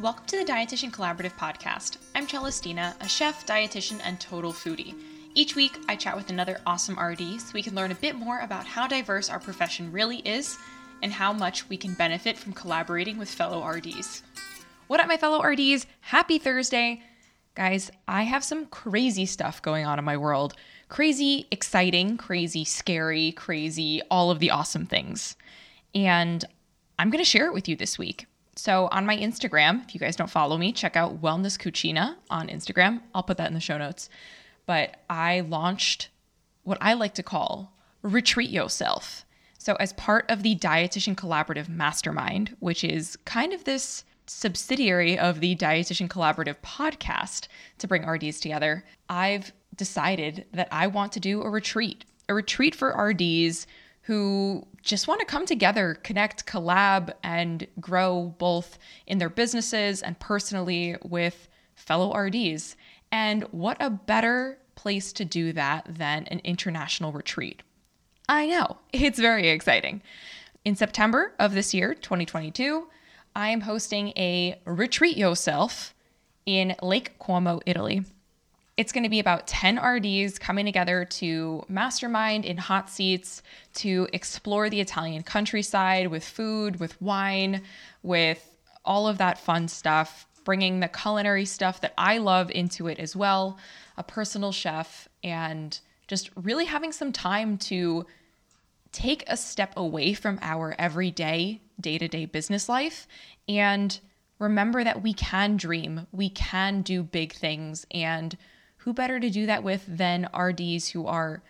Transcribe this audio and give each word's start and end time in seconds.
Welcome 0.00 0.26
to 0.26 0.38
the 0.38 0.44
Dietitian 0.44 0.92
Collaborative 0.92 1.36
Podcast. 1.36 1.96
I'm 2.14 2.28
Celestina, 2.28 2.94
a 3.00 3.08
chef, 3.08 3.44
dietitian, 3.44 4.00
and 4.04 4.20
total 4.20 4.52
foodie. 4.52 4.94
Each 5.34 5.56
week, 5.56 5.76
I 5.88 5.96
chat 5.96 6.14
with 6.14 6.30
another 6.30 6.60
awesome 6.64 6.96
RD 6.96 7.40
so 7.40 7.50
we 7.52 7.64
can 7.64 7.74
learn 7.74 7.90
a 7.90 7.96
bit 7.96 8.14
more 8.14 8.38
about 8.38 8.64
how 8.64 8.86
diverse 8.86 9.28
our 9.28 9.40
profession 9.40 9.90
really 9.90 10.18
is 10.18 10.56
and 11.02 11.12
how 11.12 11.32
much 11.32 11.68
we 11.68 11.76
can 11.76 11.94
benefit 11.94 12.38
from 12.38 12.52
collaborating 12.52 13.18
with 13.18 13.28
fellow 13.28 13.66
RDs. 13.66 14.22
What 14.86 15.00
up, 15.00 15.08
my 15.08 15.16
fellow 15.16 15.42
RDs? 15.42 15.84
Happy 16.02 16.38
Thursday! 16.38 17.02
Guys, 17.56 17.90
I 18.06 18.22
have 18.22 18.44
some 18.44 18.66
crazy 18.66 19.26
stuff 19.26 19.60
going 19.60 19.84
on 19.84 19.98
in 19.98 20.04
my 20.04 20.16
world. 20.16 20.54
Crazy, 20.88 21.48
exciting, 21.50 22.16
crazy, 22.18 22.64
scary, 22.64 23.32
crazy, 23.32 24.00
all 24.12 24.30
of 24.30 24.38
the 24.38 24.52
awesome 24.52 24.86
things. 24.86 25.34
And 25.92 26.44
I'm 27.00 27.10
going 27.10 27.24
to 27.24 27.28
share 27.28 27.46
it 27.46 27.52
with 27.52 27.68
you 27.68 27.74
this 27.74 27.98
week. 27.98 28.27
So 28.58 28.88
on 28.90 29.06
my 29.06 29.16
Instagram, 29.16 29.84
if 29.84 29.94
you 29.94 30.00
guys 30.00 30.16
don't 30.16 30.28
follow 30.28 30.58
me, 30.58 30.72
check 30.72 30.96
out 30.96 31.22
Wellness 31.22 31.56
Cucina 31.56 32.16
on 32.28 32.48
Instagram. 32.48 33.00
I'll 33.14 33.22
put 33.22 33.36
that 33.36 33.46
in 33.46 33.54
the 33.54 33.60
show 33.60 33.78
notes. 33.78 34.10
But 34.66 34.96
I 35.08 35.40
launched 35.40 36.08
what 36.64 36.76
I 36.80 36.94
like 36.94 37.14
to 37.14 37.22
call 37.22 37.72
Retreat 38.02 38.50
Yourself. 38.50 39.24
So 39.58 39.76
as 39.76 39.92
part 39.92 40.28
of 40.28 40.42
the 40.42 40.56
Dietitian 40.56 41.14
Collaborative 41.14 41.68
Mastermind, 41.68 42.56
which 42.58 42.82
is 42.82 43.16
kind 43.24 43.52
of 43.52 43.62
this 43.62 44.02
subsidiary 44.26 45.16
of 45.16 45.38
the 45.38 45.54
Dietitian 45.54 46.08
Collaborative 46.08 46.56
podcast 46.64 47.46
to 47.78 47.86
bring 47.86 48.04
RDs 48.04 48.40
together, 48.40 48.84
I've 49.08 49.52
decided 49.76 50.46
that 50.52 50.68
I 50.72 50.88
want 50.88 51.12
to 51.12 51.20
do 51.20 51.42
a 51.42 51.48
retreat, 51.48 52.04
a 52.28 52.34
retreat 52.34 52.74
for 52.74 52.88
RDs 52.88 53.68
who 54.02 54.66
just 54.82 55.08
want 55.08 55.20
to 55.20 55.26
come 55.26 55.46
together, 55.46 55.98
connect, 56.02 56.46
collab, 56.46 57.12
and 57.22 57.66
grow 57.80 58.34
both 58.38 58.78
in 59.06 59.18
their 59.18 59.28
businesses 59.28 60.02
and 60.02 60.18
personally 60.18 60.96
with 61.02 61.48
fellow 61.74 62.16
RDs. 62.16 62.76
And 63.10 63.44
what 63.44 63.76
a 63.80 63.90
better 63.90 64.58
place 64.74 65.12
to 65.14 65.24
do 65.24 65.52
that 65.52 65.86
than 65.88 66.24
an 66.26 66.40
international 66.44 67.12
retreat? 67.12 67.62
I 68.28 68.46
know, 68.46 68.78
it's 68.92 69.18
very 69.18 69.48
exciting. 69.48 70.02
In 70.64 70.76
September 70.76 71.32
of 71.38 71.54
this 71.54 71.72
year, 71.72 71.94
2022, 71.94 72.88
I 73.34 73.48
am 73.48 73.62
hosting 73.62 74.08
a 74.16 74.60
Retreat 74.64 75.16
Yourself 75.16 75.94
in 76.44 76.74
Lake 76.82 77.18
Como, 77.18 77.60
Italy. 77.66 78.04
It's 78.78 78.92
going 78.92 79.02
to 79.02 79.10
be 79.10 79.18
about 79.18 79.48
10 79.48 79.80
RDs 79.80 80.38
coming 80.38 80.64
together 80.64 81.04
to 81.04 81.64
mastermind 81.68 82.44
in 82.44 82.56
hot 82.56 82.88
seats 82.88 83.42
to 83.74 84.06
explore 84.12 84.70
the 84.70 84.80
Italian 84.80 85.24
countryside 85.24 86.06
with 86.06 86.24
food, 86.24 86.78
with 86.78 87.02
wine, 87.02 87.62
with 88.04 88.54
all 88.84 89.08
of 89.08 89.18
that 89.18 89.36
fun 89.36 89.66
stuff, 89.66 90.28
bringing 90.44 90.78
the 90.78 90.86
culinary 90.86 91.44
stuff 91.44 91.80
that 91.80 91.92
I 91.98 92.18
love 92.18 92.52
into 92.52 92.86
it 92.86 93.00
as 93.00 93.16
well, 93.16 93.58
a 93.96 94.04
personal 94.04 94.52
chef, 94.52 95.08
and 95.24 95.80
just 96.06 96.30
really 96.36 96.66
having 96.66 96.92
some 96.92 97.10
time 97.10 97.58
to 97.58 98.06
take 98.92 99.24
a 99.26 99.36
step 99.36 99.72
away 99.76 100.14
from 100.14 100.38
our 100.40 100.76
everyday, 100.78 101.60
day 101.80 101.98
to 101.98 102.06
day 102.06 102.26
business 102.26 102.68
life 102.68 103.08
and 103.48 103.98
remember 104.38 104.84
that 104.84 105.02
we 105.02 105.14
can 105.14 105.56
dream, 105.56 106.06
we 106.12 106.30
can 106.30 106.82
do 106.82 107.02
big 107.02 107.32
things, 107.32 107.84
and 107.90 108.36
who 108.88 108.94
better 108.94 109.20
to 109.20 109.28
do 109.28 109.44
that 109.44 109.62
with 109.62 109.84
than 109.86 110.30
RDs 110.34 110.88
who 110.88 111.06
are 111.06 111.42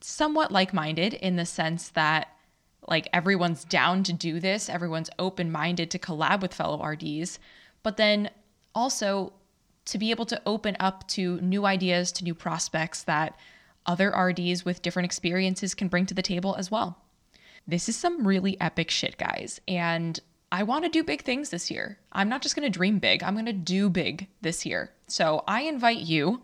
somewhat 0.00 0.50
like 0.50 0.72
minded 0.72 1.12
in 1.12 1.36
the 1.36 1.44
sense 1.44 1.90
that 1.90 2.28
like 2.88 3.06
everyone's 3.12 3.62
down 3.62 4.02
to 4.04 4.12
do 4.14 4.40
this, 4.40 4.70
everyone's 4.70 5.10
open 5.18 5.52
minded 5.52 5.90
to 5.90 5.98
collab 5.98 6.40
with 6.40 6.54
fellow 6.54 6.82
RDs, 6.82 7.38
but 7.82 7.98
then 7.98 8.30
also 8.74 9.34
to 9.84 9.98
be 9.98 10.10
able 10.10 10.24
to 10.24 10.40
open 10.46 10.74
up 10.80 11.06
to 11.08 11.38
new 11.42 11.66
ideas, 11.66 12.10
to 12.10 12.24
new 12.24 12.34
prospects 12.34 13.02
that 13.02 13.38
other 13.84 14.08
RDs 14.08 14.64
with 14.64 14.80
different 14.80 15.04
experiences 15.04 15.74
can 15.74 15.88
bring 15.88 16.06
to 16.06 16.14
the 16.14 16.22
table 16.22 16.56
as 16.58 16.70
well. 16.70 16.96
This 17.68 17.86
is 17.86 17.96
some 17.96 18.26
really 18.26 18.58
epic 18.62 18.90
shit, 18.90 19.18
guys. 19.18 19.60
And 19.68 20.18
I 20.50 20.62
want 20.62 20.84
to 20.86 20.90
do 20.90 21.04
big 21.04 21.20
things 21.20 21.50
this 21.50 21.70
year. 21.70 21.98
I'm 22.12 22.30
not 22.30 22.40
just 22.40 22.56
going 22.56 22.64
to 22.64 22.78
dream 22.78 22.98
big, 22.98 23.22
I'm 23.22 23.34
going 23.34 23.44
to 23.44 23.52
do 23.52 23.90
big 23.90 24.28
this 24.40 24.64
year. 24.64 24.90
So 25.06 25.44
I 25.46 25.64
invite 25.64 25.98
you 25.98 26.40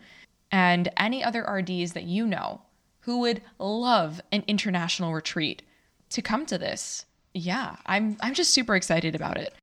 and 0.50 0.88
any 0.96 1.22
other 1.22 1.42
RDs 1.42 1.92
that 1.92 2.04
you 2.04 2.26
know 2.26 2.62
who 3.00 3.20
would 3.20 3.42
love 3.58 4.20
an 4.32 4.44
international 4.46 5.14
retreat 5.14 5.62
to 6.10 6.22
come 6.22 6.46
to 6.46 6.58
this. 6.58 7.06
Yeah, 7.34 7.76
I'm 7.86 8.16
I'm 8.20 8.34
just 8.34 8.52
super 8.52 8.74
excited 8.76 9.14
about 9.14 9.36
it. 9.36 9.54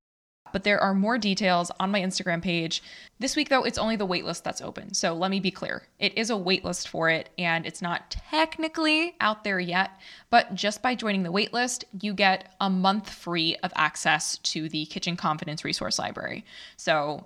But 0.53 0.63
there 0.63 0.79
are 0.79 0.93
more 0.93 1.17
details 1.17 1.69
on 1.81 1.91
my 1.91 1.99
Instagram 1.99 2.41
page. 2.41 2.81
This 3.19 3.35
week 3.35 3.49
though, 3.49 3.63
it's 3.63 3.77
only 3.77 3.97
the 3.97 4.07
waitlist 4.07 4.43
that's 4.43 4.61
open. 4.61 4.93
So 4.93 5.13
let 5.13 5.29
me 5.29 5.41
be 5.41 5.51
clear. 5.51 5.83
It 5.99 6.17
is 6.17 6.29
a 6.29 6.35
waitlist 6.35 6.87
for 6.87 7.09
it 7.09 7.29
and 7.37 7.65
it's 7.65 7.81
not 7.81 8.11
technically 8.11 9.15
out 9.19 9.43
there 9.43 9.59
yet, 9.59 9.91
but 10.29 10.55
just 10.55 10.81
by 10.81 10.95
joining 10.95 11.23
the 11.23 11.31
waitlist, 11.31 11.83
you 11.99 12.13
get 12.13 12.55
a 12.61 12.69
month 12.69 13.09
free 13.09 13.57
of 13.63 13.73
access 13.75 14.37
to 14.39 14.69
the 14.69 14.85
Kitchen 14.85 15.17
Confidence 15.17 15.65
Resource 15.65 15.99
Library. 15.99 16.45
So 16.77 17.25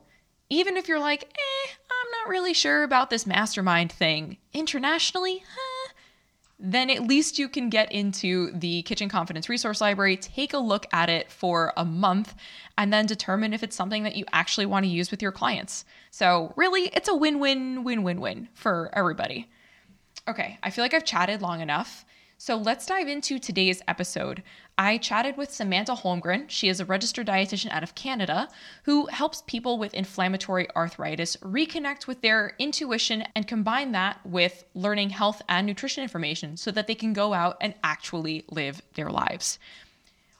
even 0.50 0.76
if 0.76 0.88
you're 0.88 1.00
like, 1.00 1.26
eh, 1.26 1.72
I'm 2.00 2.12
not 2.12 2.30
really 2.30 2.54
sure 2.54 2.84
about 2.84 3.10
this 3.10 3.26
mastermind 3.26 3.92
thing 3.92 4.38
internationally, 4.54 5.44
huh? 5.48 5.94
then 6.60 6.90
at 6.90 7.04
least 7.04 7.40
you 7.40 7.48
can 7.48 7.70
get 7.70 7.90
into 7.92 8.52
the 8.52 8.82
Kitchen 8.82 9.08
Confidence 9.08 9.48
Resource 9.48 9.80
Library, 9.80 10.18
take 10.18 10.54
a 10.54 10.58
look 10.58 10.86
at 10.92 11.10
it 11.10 11.32
for 11.32 11.72
a 11.78 11.86
month, 11.86 12.36
and 12.78 12.92
then 12.92 13.06
determine 13.06 13.54
if 13.54 13.64
it's 13.64 13.76
something 13.76 14.04
that 14.04 14.18
you 14.18 14.26
actually 14.34 14.66
want 14.66 14.84
to 14.84 14.90
use 14.90 15.10
with 15.10 15.22
your 15.22 15.32
clients. 15.32 15.86
So, 16.12 16.54
really, 16.58 16.90
it's 16.94 17.08
a 17.08 17.16
win 17.16 17.40
win, 17.40 17.86
win 17.86 18.04
win 18.04 18.20
win 18.20 18.50
for 18.54 18.90
everybody. 18.92 19.50
Okay, 20.28 20.60
I 20.62 20.70
feel 20.70 20.84
like 20.84 20.94
I've 20.94 21.06
chatted 21.06 21.42
long 21.42 21.62
enough. 21.62 22.06
So 22.42 22.56
let's 22.56 22.86
dive 22.86 23.10
into 23.10 23.38
today's 23.38 23.82
episode. 23.86 24.44
I 24.78 24.98
chatted 24.98 25.36
with 25.36 25.52
Samantha 25.52 25.92
Holmgren. 25.92 26.46
She 26.50 26.70
is 26.70 26.80
a 26.80 26.86
registered 26.86 27.28
dietitian 27.28 27.70
out 27.70 27.84
of 27.84 27.96
Canada 27.96 28.48
who 28.84 29.08
helps 29.08 29.44
people 29.46 29.78
with 29.78 29.94
inflammatory 29.94 30.66
arthritis 30.74 31.36
reconnect 31.42 32.08
with 32.08 32.22
their 32.22 32.54
intuition 32.58 33.26
and 33.36 33.46
combine 33.46 33.92
that 33.92 34.26
with 34.26 34.64
learning 34.74 35.10
health 35.10 35.42
and 35.50 35.68
nutrition 35.68 36.02
information 36.02 36.56
so 36.56 36.72
that 36.72 36.88
they 36.88 36.96
can 36.96 37.12
go 37.12 37.34
out 37.34 37.58
and 37.60 37.74
actually 37.84 38.46
live 38.50 38.82
their 38.94 39.10
lives. 39.10 39.60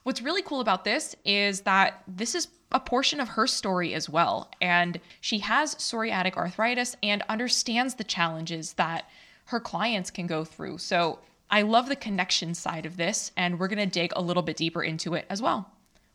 What's 0.04 0.22
really 0.22 0.42
cool 0.42 0.62
about 0.62 0.86
this 0.86 1.18
is 1.26 1.62
that 1.62 2.02
this 2.08 2.34
is 2.34 2.48
a 2.72 2.80
portion 2.80 3.20
of 3.20 3.28
her 3.28 3.46
story 3.46 3.94
as 3.94 4.08
well. 4.08 4.50
And 4.62 5.02
she 5.20 5.40
has 5.40 5.76
psoriatic 5.76 6.38
arthritis 6.38 6.96
and 7.04 7.24
understands 7.28 7.96
the 7.96 8.06
challenges 8.06 8.72
that 8.76 9.10
her 9.48 9.60
clients 9.60 10.12
can 10.12 10.28
go 10.28 10.46
through. 10.46 10.78
So 10.78 11.20
I 11.52 11.64
love 11.64 11.90
the 11.90 11.96
connection 11.96 12.54
side 12.54 12.86
of 12.86 12.96
this, 12.96 13.32
and 13.36 13.60
we're 13.60 13.68
going 13.68 13.80
to 13.80 13.86
dig 13.88 14.12
a 14.16 14.22
little 14.22 14.44
bit 14.44 14.58
deeper 14.58 14.84
into 14.84 15.16
it 15.16 15.26
as 15.30 15.42
well. 15.42 15.72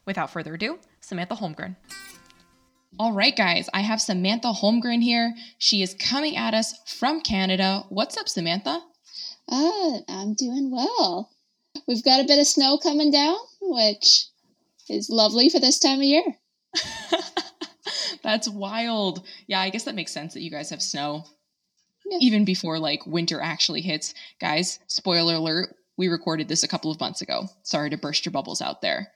Without 0.06 0.30
further 0.30 0.54
ado, 0.54 0.78
Samantha 1.00 1.34
Holmgren. 1.34 1.76
All 2.98 3.12
right, 3.12 3.36
guys, 3.36 3.68
I 3.74 3.80
have 3.80 4.00
Samantha 4.00 4.52
Holmgren 4.52 5.02
here. 5.02 5.34
She 5.58 5.82
is 5.82 5.96
coming 5.98 6.36
at 6.36 6.54
us 6.54 6.74
from 6.86 7.20
Canada. 7.20 7.84
What's 7.88 8.16
up, 8.16 8.28
Samantha? 8.28 8.80
Uh, 9.48 9.98
I'm 10.08 10.34
doing 10.34 10.70
well. 10.70 11.30
We've 11.88 12.04
got 12.04 12.20
a 12.20 12.26
bit 12.26 12.38
of 12.38 12.46
snow 12.46 12.78
coming 12.78 13.10
down, 13.10 13.36
which 13.60 14.26
is 14.88 15.10
lovely 15.10 15.48
for 15.48 15.58
this 15.58 15.80
time 15.80 15.98
of 15.98 16.04
year. 16.04 16.22
That's 18.22 18.48
wild. 18.48 19.26
Yeah, 19.48 19.60
I 19.60 19.70
guess 19.70 19.84
that 19.84 19.96
makes 19.96 20.12
sense 20.12 20.34
that 20.34 20.42
you 20.42 20.50
guys 20.50 20.70
have 20.70 20.80
snow 20.82 21.24
yeah. 22.20 22.26
even 22.26 22.44
before 22.44 22.78
like 22.78 23.06
winter 23.06 23.40
actually 23.40 23.80
hits. 23.80 24.14
Guys, 24.40 24.78
spoiler 24.86 25.34
alert, 25.34 25.76
we 25.96 26.08
recorded 26.08 26.48
this 26.48 26.62
a 26.62 26.68
couple 26.68 26.90
of 26.90 27.00
months 27.00 27.20
ago. 27.22 27.48
Sorry 27.62 27.90
to 27.90 27.96
burst 27.96 28.24
your 28.24 28.32
bubbles 28.32 28.62
out 28.62 28.82
there. 28.82 29.12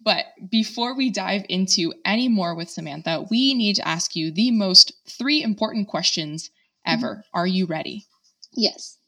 But 0.00 0.26
before 0.50 0.94
we 0.94 1.10
dive 1.10 1.44
into 1.48 1.94
any 2.04 2.28
more 2.28 2.54
with 2.54 2.70
Samantha, 2.70 3.26
we 3.30 3.54
need 3.54 3.76
to 3.76 3.88
ask 3.88 4.14
you 4.14 4.30
the 4.30 4.50
most 4.50 4.92
three 5.08 5.42
important 5.42 5.88
questions 5.88 6.50
ever. 6.84 7.16
Mm-hmm. 7.16 7.38
Are 7.38 7.46
you 7.46 7.66
ready? 7.66 8.06
Yes. 8.52 8.98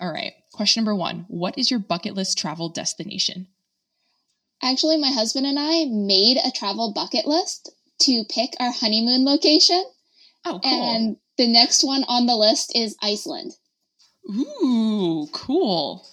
All 0.00 0.12
right. 0.12 0.32
Question 0.52 0.82
number 0.82 0.94
one 0.94 1.26
What 1.28 1.58
is 1.58 1.70
your 1.70 1.80
bucket 1.80 2.14
list 2.14 2.38
travel 2.38 2.68
destination? 2.68 3.48
Actually, 4.62 4.96
my 4.96 5.10
husband 5.10 5.46
and 5.46 5.58
I 5.58 5.84
made 5.84 6.38
a 6.38 6.50
travel 6.50 6.92
bucket 6.92 7.26
list 7.26 7.70
to 8.00 8.24
pick 8.28 8.54
our 8.58 8.72
honeymoon 8.72 9.24
location. 9.24 9.84
Oh, 10.44 10.60
cool. 10.62 10.94
And 10.94 11.16
the 11.38 11.46
next 11.46 11.84
one 11.84 12.04
on 12.08 12.26
the 12.26 12.36
list 12.36 12.72
is 12.74 12.96
Iceland. 13.02 13.52
Ooh, 14.28 15.26
cool. 15.32 16.06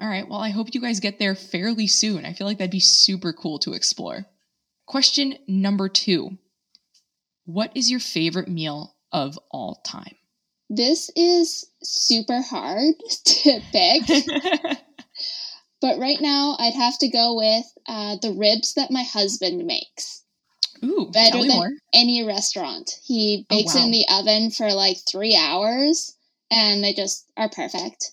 All 0.00 0.08
right, 0.08 0.28
well, 0.28 0.40
I 0.40 0.50
hope 0.50 0.74
you 0.74 0.80
guys 0.80 1.00
get 1.00 1.18
there 1.18 1.34
fairly 1.34 1.86
soon. 1.86 2.24
I 2.24 2.32
feel 2.32 2.46
like 2.46 2.58
that'd 2.58 2.70
be 2.70 2.80
super 2.80 3.32
cool 3.32 3.58
to 3.60 3.74
explore. 3.74 4.24
Question 4.86 5.36
number 5.46 5.88
two 5.88 6.38
What 7.44 7.70
is 7.76 7.90
your 7.90 8.00
favorite 8.00 8.48
meal 8.48 8.96
of 9.12 9.38
all 9.50 9.80
time? 9.84 10.16
This 10.70 11.10
is 11.14 11.66
super 11.82 12.40
hard 12.40 12.94
to 13.24 13.60
pick. 13.72 14.02
but 15.80 15.98
right 15.98 16.20
now, 16.20 16.56
I'd 16.58 16.74
have 16.74 16.98
to 17.00 17.08
go 17.08 17.34
with 17.36 17.66
uh, 17.86 18.16
the 18.22 18.32
ribs 18.32 18.74
that 18.74 18.90
my 18.90 19.02
husband 19.02 19.66
makes. 19.66 20.21
Ooh, 20.84 21.10
better 21.12 21.38
than 21.38 21.48
more. 21.48 21.70
any 21.92 22.24
restaurant. 22.24 22.98
He 23.04 23.46
Oh, 23.50 23.56
bakes 23.56 23.74
wow. 23.74 23.84
in 23.84 23.90
the 23.90 24.04
oven 24.10 24.50
for 24.50 24.72
like 24.72 24.98
three 25.08 25.36
hours, 25.36 26.16
and 26.50 26.82
they 26.82 26.92
just 26.92 27.24
are 27.36 27.48
perfect. 27.48 28.12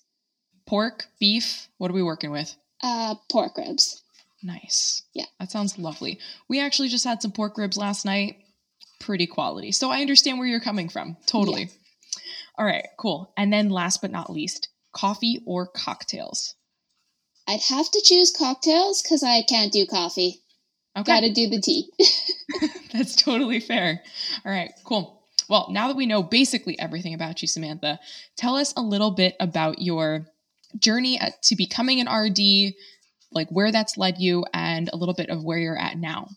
Pork, 0.66 1.06
beef. 1.18 1.68
What 1.78 1.90
are 1.90 1.94
we 1.94 2.02
working 2.02 2.30
with? 2.30 2.54
Uh, 2.82 3.16
pork 3.30 3.56
ribs. 3.58 4.02
Nice. 4.42 5.02
Yeah. 5.14 5.26
That 5.38 5.50
sounds 5.50 5.78
lovely. 5.78 6.18
We 6.48 6.60
actually 6.60 6.88
just 6.88 7.04
had 7.04 7.20
some 7.20 7.32
pork 7.32 7.58
ribs 7.58 7.76
last 7.76 8.04
night. 8.04 8.36
Pretty 9.00 9.26
quality. 9.26 9.72
So 9.72 9.90
I 9.90 10.00
understand 10.00 10.38
where 10.38 10.46
you're 10.46 10.60
coming 10.60 10.88
from. 10.88 11.16
Totally. 11.26 11.70
All 12.56 12.64
right, 12.66 12.86
cool. 12.98 13.32
And 13.36 13.52
then 13.52 13.68
last 13.70 14.00
but 14.02 14.10
not 14.10 14.30
least, 14.30 14.68
coffee 14.92 15.42
or 15.46 15.66
cocktails. 15.66 16.54
I'd 17.48 17.60
have 17.62 17.90
to 17.90 18.02
choose 18.04 18.30
cocktails 18.30 19.02
because 19.02 19.22
I 19.22 19.42
can't 19.42 19.72
do 19.72 19.86
coffee. 19.86 20.40
Okay. 20.96 21.04
Gotta 21.12 21.32
do 21.32 21.48
the 21.48 21.60
tea. 21.60 21.88
That's 22.92 23.14
totally 23.14 23.60
fair. 23.60 24.02
All 24.44 24.52
right, 24.52 24.72
cool. 24.84 25.22
Well, 25.48 25.68
now 25.70 25.88
that 25.88 25.96
we 25.96 26.06
know 26.06 26.22
basically 26.22 26.78
everything 26.78 27.14
about 27.14 27.42
you, 27.42 27.48
Samantha, 27.48 27.98
tell 28.36 28.56
us 28.56 28.72
a 28.76 28.82
little 28.82 29.10
bit 29.10 29.34
about 29.40 29.80
your 29.80 30.26
journey 30.78 31.18
at, 31.18 31.42
to 31.44 31.56
becoming 31.56 32.00
an 32.00 32.08
RD, 32.08 32.74
like 33.32 33.48
where 33.50 33.72
that's 33.72 33.96
led 33.96 34.18
you, 34.18 34.44
and 34.54 34.88
a 34.92 34.96
little 34.96 35.14
bit 35.14 35.28
of 35.30 35.42
where 35.44 35.58
you're 35.58 35.78
at 35.78 35.96
now. 35.98 36.28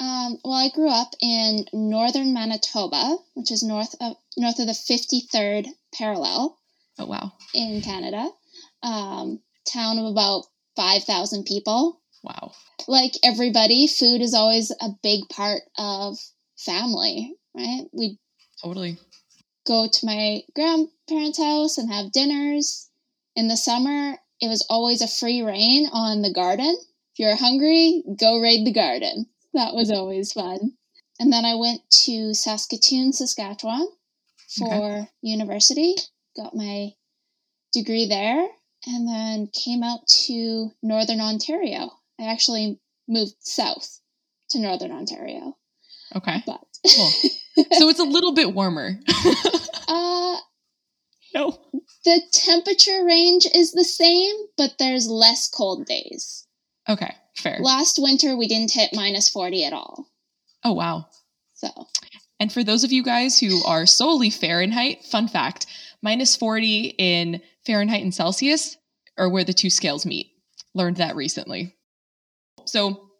Um, 0.00 0.38
well, 0.44 0.54
I 0.54 0.68
grew 0.74 0.88
up 0.88 1.10
in 1.20 1.64
northern 1.72 2.32
Manitoba, 2.32 3.16
which 3.34 3.50
is 3.50 3.62
north 3.62 3.94
of 4.00 4.16
north 4.36 4.58
of 4.60 4.66
the 4.66 4.74
fifty 4.74 5.20
third 5.20 5.66
parallel 5.92 6.56
Oh, 6.98 7.06
wow. 7.06 7.32
in 7.54 7.80
Canada. 7.82 8.28
Um, 8.82 9.40
town 9.70 9.98
of 9.98 10.06
about 10.06 10.44
five 10.76 11.02
thousand 11.04 11.44
people. 11.46 12.00
Wow. 12.22 12.52
Like 12.86 13.12
everybody, 13.22 13.86
food 13.86 14.20
is 14.20 14.34
always 14.34 14.70
a 14.70 14.90
big 15.02 15.28
part 15.28 15.62
of 15.76 16.18
family, 16.56 17.34
right? 17.54 17.86
We 17.92 18.18
Totally. 18.62 18.98
go 19.66 19.88
to 19.88 20.06
my 20.06 20.42
grandparents' 20.54 21.38
house 21.38 21.78
and 21.78 21.90
have 21.92 22.12
dinners. 22.12 22.88
In 23.36 23.48
the 23.48 23.56
summer, 23.56 24.18
it 24.40 24.48
was 24.48 24.66
always 24.68 25.02
a 25.02 25.08
free 25.08 25.42
reign 25.42 25.88
on 25.92 26.22
the 26.22 26.32
garden. 26.32 26.76
If 27.12 27.18
you're 27.18 27.36
hungry, 27.36 28.02
go 28.18 28.38
raid 28.40 28.66
the 28.66 28.72
garden. 28.72 29.26
That 29.54 29.74
was 29.74 29.90
always 29.90 30.32
fun. 30.32 30.72
And 31.20 31.32
then 31.32 31.44
I 31.44 31.56
went 31.56 31.82
to 32.04 32.34
Saskatoon, 32.34 33.12
Saskatchewan 33.12 33.88
for 34.56 35.08
university, 35.20 35.94
got 36.36 36.54
my 36.54 36.92
degree 37.72 38.06
there, 38.06 38.48
and 38.86 39.08
then 39.08 39.48
came 39.48 39.82
out 39.82 40.06
to 40.26 40.70
Northern 40.82 41.20
Ontario. 41.20 41.90
I 42.18 42.24
actually 42.24 42.80
moved 43.06 43.34
south 43.40 44.00
to 44.50 44.58
Northern 44.58 44.92
Ontario, 44.92 45.56
Okay. 46.14 46.42
but 46.46 46.60
Cool. 46.96 47.10
so 47.72 47.88
it's 47.88 48.00
a 48.00 48.04
little 48.04 48.32
bit 48.34 48.54
warmer. 48.54 48.98
uh, 49.88 50.36
no. 51.34 51.58
the 52.04 52.20
temperature 52.32 53.04
range 53.04 53.46
is 53.54 53.72
the 53.72 53.84
same, 53.84 54.34
but 54.56 54.74
there's 54.78 55.08
less 55.08 55.48
cold 55.48 55.86
days. 55.86 56.46
Okay. 56.88 57.14
Fair. 57.36 57.58
Last 57.60 57.98
winter, 58.00 58.36
we 58.36 58.48
didn't 58.48 58.72
hit 58.72 58.90
minus 58.94 59.28
40 59.28 59.64
at 59.64 59.72
all. 59.72 60.08
Oh, 60.64 60.72
wow. 60.72 61.06
So, 61.54 61.68
And 62.40 62.52
for 62.52 62.62
those 62.64 62.84
of 62.84 62.92
you 62.92 63.02
guys 63.02 63.38
who 63.38 63.62
are 63.64 63.86
solely 63.86 64.30
Fahrenheit, 64.30 65.04
fun 65.04 65.28
fact 65.28 65.66
minus 66.02 66.36
40 66.36 66.94
in 66.98 67.42
Fahrenheit 67.66 68.02
and 68.02 68.14
Celsius 68.14 68.76
are 69.16 69.28
where 69.28 69.44
the 69.44 69.52
two 69.52 69.70
scales 69.70 70.06
meet. 70.06 70.30
Learned 70.74 70.96
that 70.98 71.16
recently. 71.16 71.74
So 72.68 73.10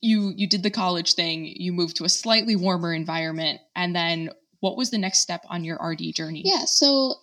you 0.00 0.32
you 0.36 0.46
did 0.48 0.62
the 0.62 0.70
college 0.70 1.14
thing, 1.14 1.46
you 1.46 1.72
moved 1.72 1.96
to 1.96 2.04
a 2.04 2.08
slightly 2.08 2.56
warmer 2.56 2.92
environment, 2.92 3.60
and 3.74 3.94
then 3.94 4.30
what 4.60 4.76
was 4.76 4.90
the 4.90 4.98
next 4.98 5.20
step 5.20 5.44
on 5.48 5.64
your 5.64 5.78
RD 5.82 6.14
journey? 6.14 6.42
yeah, 6.44 6.64
so 6.64 7.14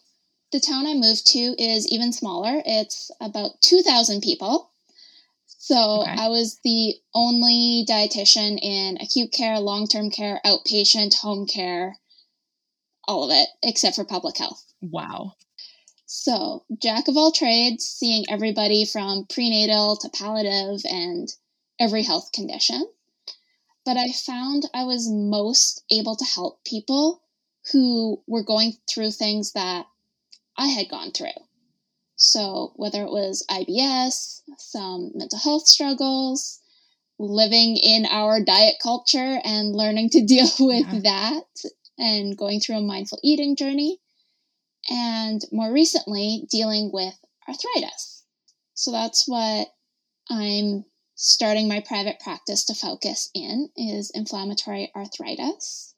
the 0.52 0.60
town 0.60 0.88
I 0.88 0.94
moved 0.94 1.28
to 1.28 1.40
is 1.58 1.88
even 1.88 2.14
smaller. 2.14 2.62
It's 2.66 3.12
about 3.20 3.52
2,000 3.62 4.22
people. 4.22 4.72
So 5.48 6.02
Okay. 6.04 6.12
I 6.18 6.28
was 6.30 6.60
the 6.64 6.96
only 7.14 7.86
dietitian 7.90 8.60
in 8.62 8.98
acute 9.02 9.32
care, 9.32 9.60
long 9.60 9.88
term 9.88 10.12
care, 10.12 10.40
outpatient, 10.46 11.16
home 11.16 11.48
care, 11.48 11.98
all 13.08 13.24
of 13.24 13.32
it, 13.32 13.50
except 13.64 13.96
for 13.96 14.06
public 14.06 14.38
health. 14.38 14.64
Wow. 14.82 15.34
So, 16.06 16.64
jack 16.82 17.08
of 17.08 17.18
all 17.18 17.32
trades, 17.32 17.84
seeing 17.84 18.26
everybody 18.30 18.86
from 18.86 19.26
prenatal 19.28 19.98
to 19.98 20.10
palliative 20.10 20.82
and 20.90 21.28
every 21.80 22.04
health 22.04 22.32
condition. 22.32 22.88
But 23.86 23.98
I 23.98 24.12
found 24.12 24.64
I 24.74 24.84
was 24.86 25.10
most 25.10 25.84
able 25.92 26.16
to 26.16 26.26
help 26.26 26.64
people 26.66 27.22
who 27.72 28.22
were 28.28 28.44
going 28.44 28.78
through 28.90 29.12
things 29.12 29.54
that 29.54 29.86
I 30.58 30.68
had 30.68 30.90
gone 30.90 31.12
through. 31.12 31.38
So, 32.16 32.74
whether 32.76 33.04
it 33.04 33.12
was 33.12 33.46
IBS, 33.50 34.42
some 34.58 35.12
mental 35.16 35.40
health 35.40 35.68
struggles, 35.68 36.62
living 37.20 37.78
in 37.78 38.06
our 38.06 38.44
diet 38.44 38.76
culture 38.82 39.40
and 39.44 39.76
learning 39.76 40.10
to 40.12 40.26
deal 40.26 40.50
with 40.60 40.88
Yeah. 40.94 41.00
that, 41.04 41.72
and 41.98 42.38
going 42.38 42.60
through 42.60 42.78
a 42.78 42.82
mindful 42.82 43.20
eating 43.24 43.56
journey 43.56 44.00
and 44.90 45.44
more 45.52 45.72
recently 45.72 46.48
dealing 46.50 46.92
with 46.92 47.14
arthritis. 47.48 48.24
So 48.74 48.92
that's 48.92 49.28
what 49.28 49.68
I'm 50.30 50.86
starting 51.16 51.68
my 51.68 51.80
private 51.80 52.20
practice 52.20 52.66
to 52.66 52.76
focus 52.76 53.30
in 53.34 53.70
is 53.76 54.12
inflammatory 54.14 54.92
arthritis 54.96 55.96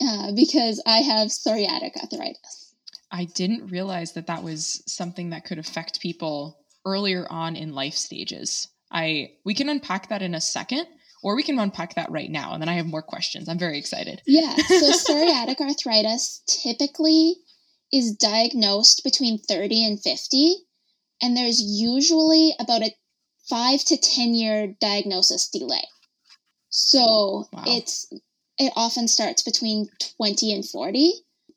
uh, 0.00 0.32
because 0.32 0.82
I 0.86 0.98
have 0.98 1.28
psoriatic 1.28 1.96
arthritis. 1.96 2.74
I 3.10 3.24
didn't 3.24 3.68
realize 3.68 4.12
that 4.12 4.28
that 4.28 4.42
was 4.42 4.82
something 4.86 5.30
that 5.30 5.44
could 5.44 5.58
affect 5.58 6.00
people 6.00 6.58
earlier 6.84 7.26
on 7.30 7.56
in 7.56 7.74
life 7.74 7.94
stages. 7.94 8.68
I 8.90 9.32
we 9.44 9.54
can 9.54 9.68
unpack 9.68 10.08
that 10.08 10.22
in 10.22 10.34
a 10.34 10.40
second 10.40 10.86
or 11.22 11.34
we 11.34 11.42
can 11.42 11.58
unpack 11.58 11.94
that 11.94 12.10
right 12.10 12.30
now 12.30 12.52
and 12.52 12.62
then 12.62 12.68
I 12.68 12.74
have 12.74 12.86
more 12.86 13.02
questions. 13.02 13.48
I'm 13.48 13.58
very 13.58 13.78
excited. 13.78 14.22
Yeah, 14.26 14.54
so 14.54 14.92
psoriatic 14.92 15.60
arthritis 15.60 16.42
typically 16.46 17.36
is 17.92 18.12
diagnosed 18.12 19.02
between 19.04 19.38
30 19.38 19.86
and 19.86 20.00
50 20.00 20.56
and 21.22 21.36
there's 21.36 21.60
usually 21.60 22.52
about 22.58 22.82
a 22.82 22.94
5 23.48 23.84
to 23.86 23.96
10 23.96 24.34
year 24.34 24.74
diagnosis 24.80 25.48
delay. 25.48 25.86
So, 26.70 27.48
Wow. 27.52 27.64
it's 27.66 28.06
it 28.58 28.72
often 28.76 29.08
starts 29.08 29.42
between 29.42 29.88
20 30.18 30.52
and 30.52 30.68
40 30.68 31.12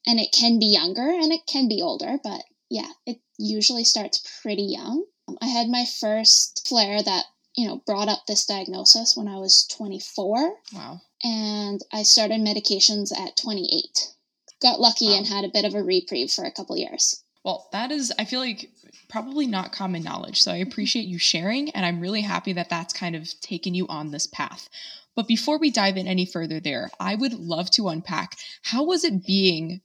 and 0.07 0.19
it 0.19 0.31
can 0.31 0.57
be 0.59 0.65
younger 0.67 1.09
and 1.09 1.31
it 1.31 1.41
can 1.47 1.67
be 1.67 1.81
older, 1.81 2.19
but 2.23 2.43
yeah, 2.69 2.89
it 3.05 3.19
usually 3.37 3.83
starts 3.83 4.23
pretty 4.41 4.63
young. 4.63 5.05
I 5.41 5.47
had 5.47 5.67
my 5.69 5.85
first 5.85 6.67
flare 6.67 7.01
that, 7.03 7.25
you 7.55 7.67
know, 7.67 7.81
brought 7.85 8.07
up 8.09 8.25
this 8.25 8.45
diagnosis 8.45 9.15
when 9.15 9.27
I 9.27 9.37
was 9.37 9.67
24 9.67 10.55
Wow. 10.73 11.01
and 11.23 11.81
I 11.91 12.03
started 12.03 12.39
medications 12.41 13.11
at 13.17 13.37
28. 13.37 14.13
Got 14.61 14.79
lucky 14.79 15.07
Wow. 15.09 15.17
and 15.17 15.27
had 15.27 15.45
a 15.45 15.49
bit 15.49 15.65
of 15.65 15.75
a 15.75 15.83
reprieve 15.83 16.31
for 16.31 16.45
a 16.45 16.51
couple 16.51 16.77
years. 16.77 17.21
Well, 17.47 17.69
that 17.71 17.93
is, 17.93 18.11
I 18.19 18.25
feel 18.25 18.41
like, 18.41 18.69
probably 19.07 19.47
not 19.47 19.71
common 19.71 20.03
knowledge. 20.03 20.41
So 20.41 20.51
I 20.51 20.57
appreciate 20.57 21.05
you 21.05 21.17
sharing, 21.17 21.69
and 21.69 21.85
I'm 21.85 22.01
really 22.01 22.19
happy 22.19 22.51
that 22.51 22.69
that's 22.69 22.93
kind 22.93 23.15
of 23.15 23.25
taken 23.39 23.73
you 23.73 23.87
on 23.87 24.11
this 24.11 24.27
path. 24.27 24.67
But 25.15 25.29
before 25.29 25.57
we 25.57 25.71
dive 25.71 25.95
in 25.95 26.07
any 26.07 26.25
further 26.25 26.59
there, 26.59 26.91
I 26.99 27.15
would 27.15 27.31
love 27.31 27.71
to 27.71 27.87
unpack 27.87 28.37
how 28.63 28.83
was 28.83 29.05
it 29.05 29.25
being 29.25 29.79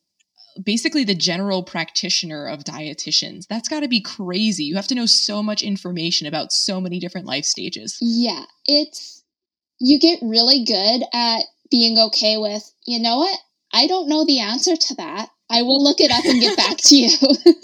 basically 0.60 1.04
the 1.04 1.14
general 1.14 1.62
practitioner 1.62 2.48
of 2.48 2.64
dietitians? 2.64 3.46
That's 3.46 3.68
got 3.68 3.80
to 3.80 3.88
be 3.88 4.00
crazy. 4.00 4.64
You 4.64 4.74
have 4.74 4.88
to 4.88 4.96
know 4.96 5.06
so 5.06 5.40
much 5.40 5.62
information 5.62 6.26
about 6.26 6.50
so 6.50 6.80
many 6.80 6.98
different 6.98 7.28
life 7.28 7.44
stages. 7.44 7.96
Yeah, 8.00 8.44
it's 8.66 9.22
you 9.78 10.00
get 10.00 10.18
really 10.20 10.64
good 10.64 11.04
at 11.14 11.44
being 11.70 11.96
okay 11.96 12.38
with, 12.38 12.68
you 12.88 13.00
know 13.00 13.18
what? 13.18 13.38
I 13.72 13.86
don't 13.86 14.08
know 14.08 14.24
the 14.24 14.40
answer 14.40 14.74
to 14.74 14.94
that. 14.96 15.28
I 15.52 15.62
will 15.62 15.82
look 15.82 16.00
it 16.00 16.10
up 16.10 16.24
and 16.24 16.40
get 16.40 16.56
back 16.56 16.76
to 16.78 16.96
you. 16.96 17.10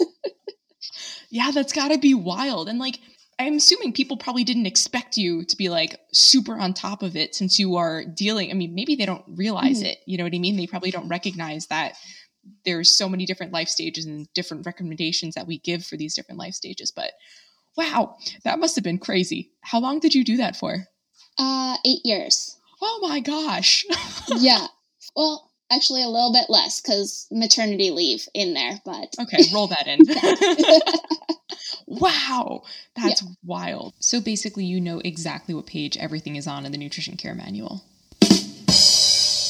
Yeah, 1.31 1.51
that's 1.51 1.73
got 1.73 1.89
to 1.89 1.97
be 1.99 2.13
wild. 2.15 2.69
And 2.69 2.79
like, 2.79 2.99
I'm 3.37 3.57
assuming 3.57 3.93
people 3.93 4.17
probably 4.17 4.43
didn't 4.43 4.65
expect 4.65 5.15
you 5.15 5.45
to 5.45 5.55
be 5.55 5.69
like 5.69 5.95
super 6.11 6.57
on 6.57 6.73
top 6.73 7.03
of 7.03 7.15
it 7.15 7.35
since 7.35 7.59
you 7.59 7.75
are 7.75 8.03
dealing. 8.03 8.49
I 8.49 8.53
mean, 8.55 8.73
maybe 8.73 8.95
they 8.95 9.05
don't 9.05 9.23
realize 9.27 9.81
Mhm. 9.81 9.87
it. 9.91 9.99
You 10.07 10.17
know 10.17 10.23
what 10.23 10.33
I 10.33 10.39
mean? 10.39 10.57
They 10.57 10.65
probably 10.67 10.91
don't 10.91 11.07
recognize 11.07 11.67
that 11.67 11.93
there's 12.65 12.97
so 12.97 13.07
many 13.07 13.25
different 13.27 13.53
life 13.53 13.69
stages 13.69 14.05
and 14.05 14.27
different 14.33 14.65
recommendations 14.65 15.35
that 15.35 15.45
we 15.45 15.59
give 15.59 15.85
for 15.85 15.97
these 15.97 16.15
different 16.15 16.39
life 16.39 16.55
stages. 16.55 16.91
But 16.91 17.11
wow, 17.77 18.17
that 18.43 18.59
must 18.59 18.75
have 18.75 18.83
been 18.83 18.97
crazy. 18.97 19.51
How 19.61 19.79
long 19.79 19.99
did 19.99 20.15
you 20.15 20.23
do 20.23 20.37
that 20.37 20.55
for? 20.57 20.87
uh, 21.37 21.77
eight 21.85 22.01
years. 22.03 22.57
Oh 22.81 22.99
my 23.07 23.19
gosh. 23.19 23.85
Yeah. 24.37 24.67
Well, 25.15 25.48
actually, 25.71 26.03
a 26.03 26.07
little 26.07 26.33
bit 26.33 26.49
less 26.49 26.81
because 26.81 27.27
maternity 27.31 27.91
leave 27.91 28.27
in 28.33 28.53
there, 28.53 28.81
but 28.85 29.13
Okay, 29.19 29.43
roll 29.53 29.67
that 29.67 29.87
in. 29.87 29.99
wow, 31.87 32.63
that's 32.95 33.23
wild. 33.43 33.93
So 33.99 34.21
basically, 34.21 34.65
you 34.65 34.79
know 34.81 34.99
exactly 35.03 35.53
what 35.53 35.65
page 35.65 35.97
everything 35.97 36.35
is 36.35 36.47
on 36.47 36.65
in 36.65 36.71
the 36.71 36.77
nutrition 36.77 37.17
care 37.17 37.35
manual. 37.35 37.83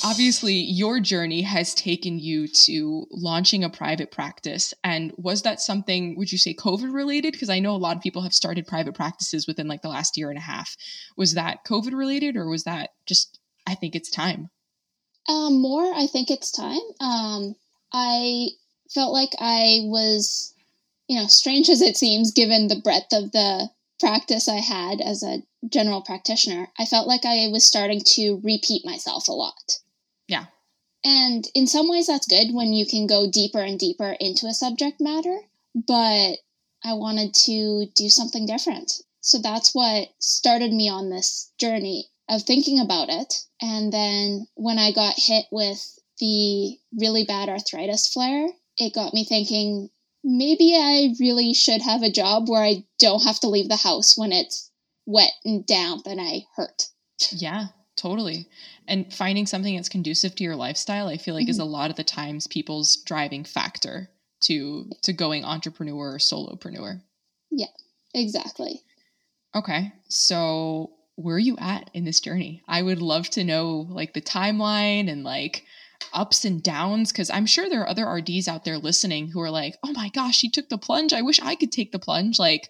obviously 0.04 0.54
your 0.54 1.00
journey 1.00 1.42
has 1.42 1.74
taken 1.74 2.20
you 2.20 2.48
to 2.48 3.06
launching 3.12 3.64
a 3.64 3.70
private 3.70 4.12
practice. 4.12 4.74
And 4.84 5.14
was 5.18 5.42
that 5.44 5.60
something, 5.62 6.18
would 6.18 6.32
you 6.32 6.38
say 6.38 6.54
COVID 6.54 6.94
related? 6.94 7.34
Because 7.34 7.50
I 7.50 7.60
know 7.60 7.76
a 7.76 7.78
lot 7.78 7.98
of 7.98 8.02
people 8.02 8.22
have 8.22 8.34
started 8.34 8.66
private 8.68 8.96
practices 8.96 9.48
within 9.48 9.68
like 9.68 9.82
the 9.82 9.90
last 9.90 10.18
year 10.18 10.30
and 10.30 10.38
a 10.38 10.42
half. 10.42 10.76
Was 11.18 11.34
that 11.34 11.66
COVID 11.66 11.94
related 11.94 12.38
or 12.38 12.50
was 12.50 12.64
that 12.64 12.92
just, 13.06 13.40
I 13.68 13.76
think 13.76 13.96
it's 13.96 14.10
time? 14.10 14.50
Um, 15.30 15.62
more, 15.62 15.94
I 15.94 16.08
think 16.08 16.32
it's 16.32 16.52
time. 16.52 16.82
Um, 17.00 17.56
I 17.94 18.48
felt 18.90 19.14
like 19.14 19.30
I 19.40 19.82
was, 19.84 20.56
you 21.08 21.20
know, 21.20 21.28
strange 21.28 21.70
as 21.70 21.82
it 21.82 21.96
seems, 21.98 22.32
given 22.32 22.68
the 22.68 22.82
breadth 22.82 23.14
of 23.14 23.32
the 23.32 23.70
practice 24.00 24.48
I 24.50 24.58
had 24.58 25.02
as 25.02 25.22
a 25.22 25.44
general 25.70 26.02
practitioner, 26.02 26.70
I 26.80 26.86
felt 26.86 27.08
like 27.08 27.26
I 27.26 27.48
was 27.52 27.64
starting 27.64 28.02
to 28.16 28.42
repeat 28.44 28.84
myself 28.86 29.28
a 29.28 29.34
lot. 29.34 29.80
Yeah. 30.28 30.46
And 31.06 31.48
in 31.54 31.68
some 31.68 31.88
ways, 31.88 32.08
that's 32.08 32.28
good 32.28 32.52
when 32.52 32.74
you 32.74 32.88
can 32.88 33.06
go 33.06 33.30
deeper 33.30 33.60
and 33.60 33.78
deeper 33.78 34.16
into 34.20 34.48
a 34.48 34.54
subject 34.54 35.00
matter. 35.00 35.42
But 35.76 36.38
I 36.84 36.94
wanted 36.94 37.36
to 37.46 37.86
do 37.94 38.10
something 38.10 38.48
different. 38.48 38.94
So 39.22 39.38
that's 39.38 39.76
what 39.76 40.10
started 40.18 40.74
me 40.74 40.90
on 40.90 41.10
this 41.10 41.52
journey 41.60 42.10
of 42.30 42.44
thinking 42.44 42.80
about 42.80 43.10
it. 43.10 43.34
And 43.62 43.92
then 43.92 44.48
when 44.56 44.78
I 44.78 44.92
got 44.92 45.16
hit 45.18 45.46
with 45.52 45.84
the 46.20 46.78
really 46.98 47.26
bad 47.26 47.50
arthritis 47.50 48.08
flare, 48.08 48.48
it 48.78 48.94
got 48.94 49.14
me 49.14 49.26
thinking 49.26 49.90
maybe 50.24 50.76
I 50.76 51.16
really 51.20 51.54
should 51.54 51.82
have 51.82 52.04
a 52.04 52.12
job 52.12 52.48
where 52.48 52.64
I 52.64 52.86
don't 53.00 53.24
have 53.24 53.40
to 53.42 53.50
leave 53.50 53.70
the 53.70 53.76
house 53.76 54.18
when 54.18 54.32
it's 54.32 54.70
wet 55.06 55.32
and 55.44 55.66
damp 55.66 56.06
and 56.06 56.22
I 56.22 56.46
hurt. 56.56 56.88
Yeah, 57.32 57.68
totally. 57.96 58.48
And 58.88 59.14
finding 59.14 59.46
something 59.46 59.76
that's 59.76 59.90
conducive 59.90 60.36
to 60.36 60.44
your 60.44 60.56
lifestyle, 60.56 61.08
I 61.08 61.18
feel 61.18 61.34
like 61.34 61.44
mm-hmm. 61.44 61.52
is 61.52 61.60
a 61.60 61.66
lot 61.66 61.90
of 61.90 61.96
the 61.96 62.04
times 62.04 62.48
people's 62.48 62.98
driving 62.98 63.44
factor 63.44 64.10
to 64.42 64.90
to 65.04 65.14
going 65.14 65.44
entrepreneur 65.44 66.14
or 66.14 66.18
solopreneur. 66.18 67.02
Yeah, 67.52 67.68
exactly. 68.14 68.82
Okay. 69.56 69.92
So 70.08 70.92
where 71.20 71.36
are 71.36 71.40
you 71.40 71.58
at 71.58 71.90
in 71.94 72.06
this 72.06 72.22
journey? 72.22 72.64
I 72.68 72.82
would 72.82 73.02
love 73.02 73.30
to 73.32 73.44
know 73.44 73.88
like 73.90 74.14
the 74.14 74.22
timeline 74.22 75.12
and 75.12 75.24
like 75.24 75.66
ups 76.14 76.46
and 76.46 76.64
downs 76.64 77.12
because 77.12 77.30
I'm 77.30 77.46
sure 77.46 77.70
there 77.70 77.82
are 77.82 77.90
other 77.90 78.08
RDs 78.08 78.48
out 78.48 78.64
there 78.64 78.78
listening 78.78 79.28
who 79.28 79.42
are 79.42 79.52
like, 79.52 79.76
oh 79.84 79.92
my 79.92 80.10
gosh, 80.10 80.38
she 80.38 80.50
took 80.50 80.70
the 80.70 80.78
plunge. 80.78 81.12
I 81.12 81.22
wish 81.22 81.42
I 81.42 81.56
could 81.56 81.74
take 81.74 81.92
the 81.92 82.00
plunge. 82.00 82.40
Like, 82.40 82.70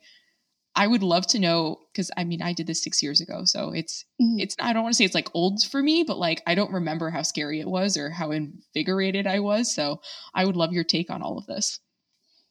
I 0.76 0.88
would 0.88 1.04
love 1.04 1.28
to 1.28 1.40
know 1.40 1.80
because 1.92 2.10
I 2.16 2.24
mean 2.24 2.42
I 2.42 2.54
did 2.54 2.66
this 2.66 2.84
six 2.84 3.04
years 3.04 3.22
ago, 3.22 3.44
so 3.44 3.72
it's 3.72 4.06
mm-hmm. 4.22 4.40
it's 4.40 4.56
I 4.60 4.72
don't 4.72 4.84
want 4.84 4.94
to 4.94 4.98
say 4.98 5.04
it's 5.04 5.16
like 5.16 5.30
old 5.34 5.62
for 5.64 5.84
me, 5.84 6.04
but 6.04 6.18
like 6.18 6.42
I 6.48 6.56
don't 6.56 6.72
remember 6.72 7.10
how 7.10 7.22
scary 7.22 7.60
it 7.60 7.68
was 7.68 7.98
or 7.98 8.10
how 8.10 8.32
invigorated 8.32 9.28
I 9.28 9.40
was. 9.40 9.74
So 9.74 10.02
I 10.34 10.46
would 10.46 10.56
love 10.56 10.74
your 10.74 10.84
take 10.84 11.10
on 11.10 11.22
all 11.22 11.38
of 11.38 11.48
this. 11.48 11.80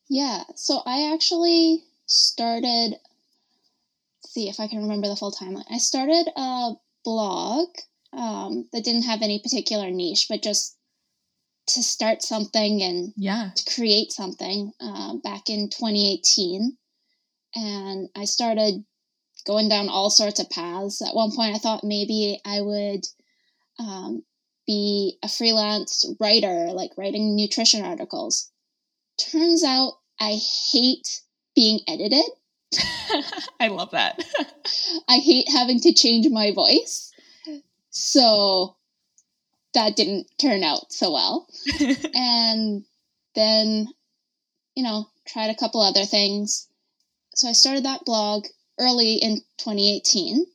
Yeah, 0.09 0.43
so 0.55 0.83
I 0.85 1.13
actually 1.13 1.85
started. 2.07 2.97
See 4.39 4.49
if 4.49 4.61
I 4.61 4.69
can 4.69 4.83
remember 4.83 5.09
the 5.09 5.17
full 5.17 5.33
timeline. 5.33 5.65
I 5.71 5.79
started 5.79 6.29
a 6.37 6.73
blog 7.05 7.69
um, 8.13 8.69
that 8.73 8.85
didn't 8.85 9.03
have 9.03 9.23
any 9.23 9.41
particular 9.41 9.91
niche, 9.91 10.27
but 10.29 10.43
just 10.43 10.77
to 11.69 11.83
start 11.83 12.23
something 12.23 12.83
and 12.83 13.13
yeah. 13.17 13.51
to 13.55 13.75
create 13.75 14.13
something 14.13 14.73
uh, 14.81 15.15
back 15.23 15.51
in 15.51 15.69
2018 15.69 16.79
and 17.55 18.09
i 18.17 18.25
started 18.25 18.83
going 19.47 19.69
down 19.69 19.91
all 19.91 20.09
sorts 20.09 20.41
of 20.41 20.49
paths. 20.49 21.03
At 21.03 21.15
one 21.15 21.31
point 21.31 21.55
i 21.55 21.59
thought 21.59 21.85
maybe 21.85 22.41
i 22.47 22.63
would 22.63 23.05
um, 23.79 24.23
be 24.67 25.19
a 25.23 25.29
freelance 25.29 26.07
writer 26.19 26.69
like 26.73 26.93
writing 26.97 27.37
nutrition 27.37 27.85
articles. 27.85 28.51
Turns 29.19 29.63
out 29.63 29.99
i 30.19 30.39
hate 30.73 31.21
being 31.55 31.81
edited 31.87 32.25
i 33.61 33.69
love 33.69 33.91
that 33.93 34.23
i 35.09 35.17
hate 35.17 35.49
having 35.49 35.81
to 35.81 35.93
change 35.93 36.27
my 36.31 36.53
voice 36.53 37.13
so 37.91 38.77
that 39.75 39.97
didn't 39.97 40.27
turn 40.39 40.63
out 40.63 40.93
so 40.93 41.13
well. 41.13 41.49
and 42.15 42.85
then, 43.35 43.89
you 44.75 44.83
know, 44.83 45.07
tried 45.27 45.51
a 45.51 45.57
couple 45.57 45.81
other 45.81 46.05
things. 46.05 46.69
So 47.35 47.49
I 47.49 47.53
started 47.53 47.85
that 47.85 48.05
blog 48.05 48.47
early 48.79 49.15
in 49.15 49.37
2018. 49.59 50.47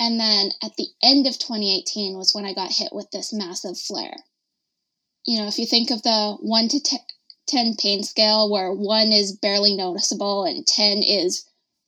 And 0.00 0.20
then 0.20 0.50
at 0.62 0.76
the 0.76 0.86
end 1.02 1.26
of 1.26 1.38
2018 1.38 2.16
was 2.16 2.34
when 2.34 2.44
I 2.44 2.54
got 2.54 2.72
hit 2.72 2.90
with 2.92 3.10
this 3.10 3.32
massive 3.32 3.78
flare. 3.78 4.16
You 5.26 5.38
know, 5.40 5.48
if 5.48 5.58
you 5.58 5.66
think 5.66 5.90
of 5.90 6.02
the 6.02 6.36
1 6.40 6.68
to 6.68 6.80
10 6.80 6.98
pain 7.48 8.02
scale, 8.02 8.50
where 8.50 8.72
1 8.72 9.12
is 9.12 9.36
barely 9.36 9.74
noticeable 9.74 10.44
and 10.44 10.66
10 10.66 11.02
is 11.02 11.44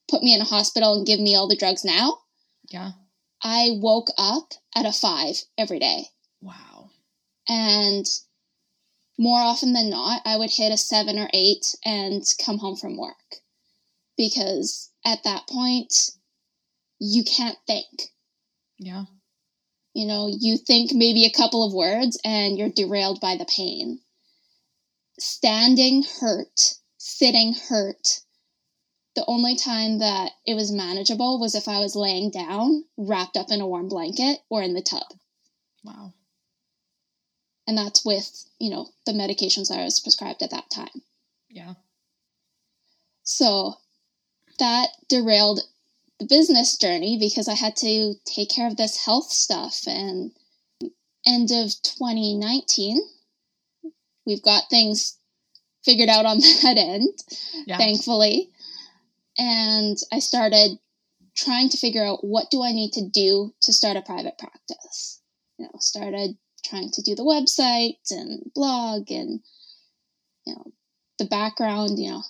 put 0.08 0.22
me 0.22 0.34
in 0.34 0.40
a 0.40 0.44
hospital 0.44 0.94
and 0.94 1.06
give 1.06 1.20
me 1.20 1.34
all 1.34 1.48
the 1.48 1.56
drugs 1.56 1.84
now. 1.84 2.18
Yeah. 2.68 2.92
I 3.42 3.70
woke 3.74 4.08
up 4.18 4.52
at 4.74 4.86
a 4.86 4.92
5 4.92 5.36
every 5.56 5.78
day. 5.78 6.08
Wow. 6.42 6.90
And 7.48 8.06
more 9.18 9.40
often 9.40 9.74
than 9.74 9.90
not, 9.90 10.22
I 10.24 10.36
would 10.36 10.50
hit 10.50 10.72
a 10.72 10.78
seven 10.78 11.18
or 11.18 11.28
eight 11.34 11.74
and 11.84 12.24
come 12.42 12.56
home 12.58 12.76
from 12.76 12.96
work. 12.96 13.16
Because 14.16 14.90
at 15.04 15.24
that 15.24 15.46
point, 15.46 15.92
you 16.98 17.22
can't 17.24 17.58
think. 17.66 18.12
Yeah. 18.78 19.04
You 19.92 20.06
know, 20.06 20.30
you 20.32 20.56
think 20.56 20.92
maybe 20.94 21.24
a 21.24 21.36
couple 21.36 21.66
of 21.66 21.74
words 21.74 22.18
and 22.24 22.56
you're 22.56 22.70
derailed 22.70 23.20
by 23.20 23.36
the 23.36 23.44
pain. 23.44 24.00
Standing 25.20 26.04
hurt, 26.20 26.74
sitting 26.98 27.54
hurt. 27.54 28.20
The 29.14 29.24
only 29.26 29.56
time 29.56 29.98
that 29.98 30.32
it 30.46 30.54
was 30.54 30.72
manageable 30.72 31.38
was 31.38 31.54
if 31.54 31.68
I 31.68 31.78
was 31.78 31.94
laying 31.94 32.30
down, 32.30 32.84
wrapped 32.96 33.36
up 33.36 33.50
in 33.50 33.60
a 33.60 33.66
warm 33.66 33.88
blanket, 33.88 34.38
or 34.48 34.62
in 34.62 34.74
the 34.74 34.82
tub. 34.82 35.06
Wow 35.84 36.12
and 37.70 37.78
that's 37.78 38.04
with 38.04 38.46
you 38.58 38.68
know 38.68 38.88
the 39.06 39.12
medications 39.12 39.68
that 39.68 39.78
I 39.78 39.84
was 39.84 40.00
prescribed 40.00 40.42
at 40.42 40.50
that 40.50 40.68
time. 40.74 41.02
Yeah. 41.48 41.74
So 43.22 43.74
that 44.58 44.88
derailed 45.08 45.60
the 46.18 46.26
business 46.26 46.76
journey 46.76 47.16
because 47.16 47.46
I 47.46 47.54
had 47.54 47.76
to 47.76 48.14
take 48.24 48.50
care 48.50 48.66
of 48.66 48.76
this 48.76 49.04
health 49.04 49.30
stuff 49.30 49.86
and 49.86 50.32
end 51.24 51.52
of 51.52 51.70
2019 51.84 53.00
we've 54.26 54.42
got 54.42 54.64
things 54.70 55.16
figured 55.84 56.08
out 56.08 56.26
on 56.26 56.38
that 56.62 56.76
end 56.76 57.08
yeah. 57.66 57.78
thankfully 57.78 58.50
and 59.38 59.96
I 60.12 60.18
started 60.18 60.78
trying 61.36 61.68
to 61.70 61.78
figure 61.78 62.04
out 62.04 62.24
what 62.24 62.50
do 62.50 62.62
I 62.62 62.72
need 62.72 62.92
to 62.92 63.08
do 63.08 63.54
to 63.62 63.72
start 63.72 63.96
a 63.96 64.02
private 64.02 64.38
practice 64.38 65.20
you 65.58 65.64
know 65.64 65.78
started 65.78 66.36
trying 66.64 66.90
to 66.90 67.02
do 67.02 67.14
the 67.14 67.22
website 67.22 68.10
and 68.10 68.50
blog 68.54 69.10
and 69.10 69.40
you 70.44 70.54
know 70.54 70.72
the 71.20 71.26
background, 71.26 72.00
you 72.00 72.10
know, 72.10 72.22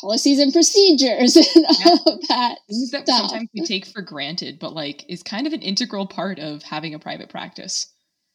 policies 0.00 0.38
and 0.38 0.52
procedures 0.52 1.34
and 1.54 1.66
yeah. 1.80 1.86
all 1.86 2.14
of 2.14 2.28
that. 2.28 2.58
Things 2.68 2.90
that 2.92 3.08
stuff. 3.08 3.30
sometimes 3.30 3.48
we 3.52 3.64
take 3.64 3.86
for 3.86 4.02
granted, 4.02 4.60
but 4.60 4.74
like 4.74 5.04
is 5.08 5.24
kind 5.24 5.48
of 5.48 5.52
an 5.52 5.62
integral 5.62 6.06
part 6.06 6.38
of 6.38 6.62
having 6.62 6.94
a 6.94 7.00
private 7.00 7.30
practice. 7.30 7.92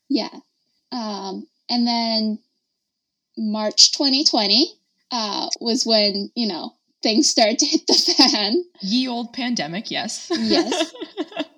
Yeah. 0.10 0.30
Um, 0.92 1.48
and 1.70 1.88
then 1.88 2.40
March 3.38 3.92
2020 3.94 4.74
uh, 5.12 5.50
was 5.60 5.86
when, 5.86 6.32
you 6.36 6.48
know, 6.48 6.74
things 7.02 7.30
started 7.30 7.60
to 7.60 7.66
hit 7.66 7.88
the 7.88 7.94
fan. 7.94 8.64
Ye 8.82 9.08
old 9.08 9.34
pandemic, 9.34 9.92
yes. 9.92 10.32
yes. 10.32 10.94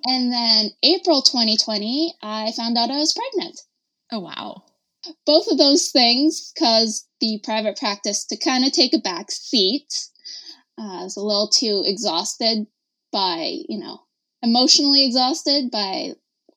And 0.07 0.31
then 0.31 0.69
April 0.83 1.23
2020, 1.23 2.13
I 2.21 2.51
found 2.51 2.77
out 2.77 2.91
I 2.91 2.97
was 2.97 3.13
pregnant. 3.13 3.59
Oh, 4.11 4.19
wow. 4.19 4.63
Both 5.25 5.47
of 5.47 5.57
those 5.57 5.89
things 5.89 6.53
caused 6.57 7.07
the 7.21 7.39
private 7.43 7.77
practice 7.77 8.25
to 8.25 8.37
kind 8.37 8.65
of 8.65 8.71
take 8.71 8.93
a 8.93 8.99
back 8.99 9.31
seat. 9.31 10.07
Uh, 10.77 10.99
I 10.99 11.03
was 11.03 11.17
a 11.17 11.21
little 11.21 11.47
too 11.47 11.83
exhausted 11.85 12.67
by, 13.11 13.61
you 13.67 13.79
know, 13.79 14.01
emotionally 14.43 15.05
exhausted 15.05 15.71
by 15.71 16.11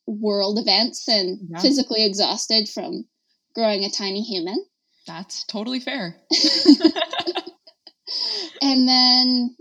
world 0.07 0.59
events 0.59 1.09
and 1.09 1.39
yeah. 1.49 1.61
physically 1.61 2.05
exhausted 2.05 2.69
from 2.69 3.07
growing 3.59 3.85
a 3.85 3.91
tiny 3.91 4.23
human. 4.23 4.65
That's 5.07 5.45
totally 5.45 5.81
fair. 5.81 6.15
and 8.63 8.89
then 8.89 9.57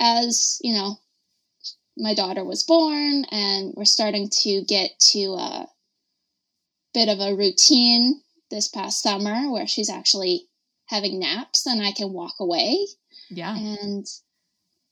as, 0.00 0.58
you 0.62 0.74
know, 0.74 0.96
my 1.98 2.14
daughter 2.14 2.42
was 2.42 2.62
born 2.62 3.26
and 3.30 3.74
we're 3.76 3.84
starting 3.84 4.30
to 4.42 4.64
get 4.66 4.90
to 5.10 5.34
a 5.34 5.66
bit 6.94 7.10
of 7.10 7.20
a 7.20 7.34
routine 7.34 8.22
this 8.50 8.68
past 8.68 9.02
summer 9.02 9.50
where 9.50 9.66
she's 9.66 9.90
actually 9.90 10.46
having 10.86 11.18
naps 11.18 11.66
and 11.66 11.82
I 11.82 11.92
can 11.92 12.12
walk 12.12 12.34
away. 12.40 12.86
Yeah. 13.28 13.54
And 13.54 14.06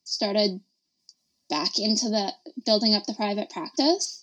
started 0.05 0.61
back 1.49 1.79
into 1.79 2.11
the 2.11 2.33
building 2.67 2.95
up 2.95 3.05
the 3.07 3.15
private 3.15 3.49
practice. 3.49 4.20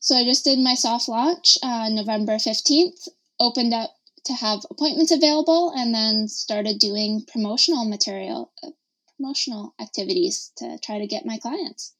So 0.00 0.16
I 0.16 0.24
just 0.24 0.44
did 0.44 0.58
my 0.58 0.74
soft 0.74 1.08
launch 1.08 1.58
uh, 1.62 1.88
November 1.90 2.36
15th, 2.36 3.08
opened 3.38 3.74
up 3.74 3.90
to 4.24 4.32
have 4.32 4.60
appointments 4.70 5.12
available, 5.12 5.72
and 5.76 5.94
then 5.94 6.26
started 6.26 6.78
doing 6.78 7.24
promotional 7.30 7.84
material, 7.84 8.52
uh, 8.62 8.70
promotional 9.16 9.74
activities 9.80 10.52
to 10.56 10.78
try 10.82 10.98
to 10.98 11.06
get 11.06 11.26
my 11.26 11.38
clients. 11.38 11.94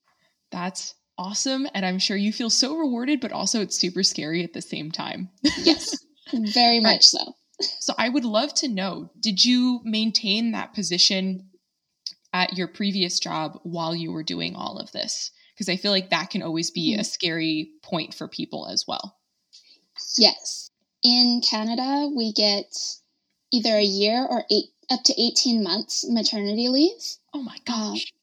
That's 0.51 0.95
awesome. 1.19 1.69
And 1.75 1.85
I'm 1.85 1.99
sure 1.99 2.17
you 2.17 2.33
feel 2.33 2.51
so 2.51 2.75
rewarded, 2.75 3.21
but 3.21 3.33
also 3.33 3.61
it's 3.61 3.79
super 3.79 4.03
scary 4.03 4.43
at 4.43 4.55
the 4.55 4.63
same 4.63 4.91
time. 4.91 5.29
yes, 5.59 5.95
very 6.33 6.81
much 6.81 7.05
so. 7.05 7.35
So 7.81 7.93
I 7.99 8.09
would 8.09 8.25
love 8.25 8.55
to 8.55 8.69
know 8.69 9.11
did 9.21 9.45
you 9.45 9.81
maintain 9.85 10.53
that 10.53 10.73
position 10.73 11.51
at 12.33 12.57
your 12.57 12.69
previous 12.69 13.21
job 13.21 13.61
while 13.63 13.95
you 13.95 14.11
were 14.13 14.23
doing 14.23 14.57
all 14.57 14.79
of 14.79 14.91
this? 14.93 15.31
Because 15.61 15.69
I 15.69 15.77
feel 15.77 15.93
like 15.93 16.09
that 16.09 16.31
can 16.31 16.41
always 16.41 16.71
be 16.71 16.95
a 16.95 17.05
scary 17.05 17.73
point 17.83 18.15
for 18.15 18.27
people 18.27 18.67
as 18.67 18.87
well. 18.89 19.19
Yes. 20.17 20.71
In 21.05 21.43
Canada, 21.47 22.11
we 22.17 22.33
get 22.33 22.75
either 23.53 23.75
a 23.75 23.83
year 23.83 24.27
or 24.27 24.45
eight 24.51 24.71
up 24.91 25.03
to 25.05 25.23
18 25.23 25.63
months 25.63 26.07
maternity 26.09 26.69
leave. 26.69 27.03
Oh 27.35 27.43
my 27.43 27.59
gosh. 27.67 28.07
Uh, 28.07 28.17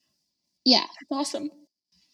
yeah. 0.64 0.80
That's 0.80 1.12
awesome. 1.12 1.52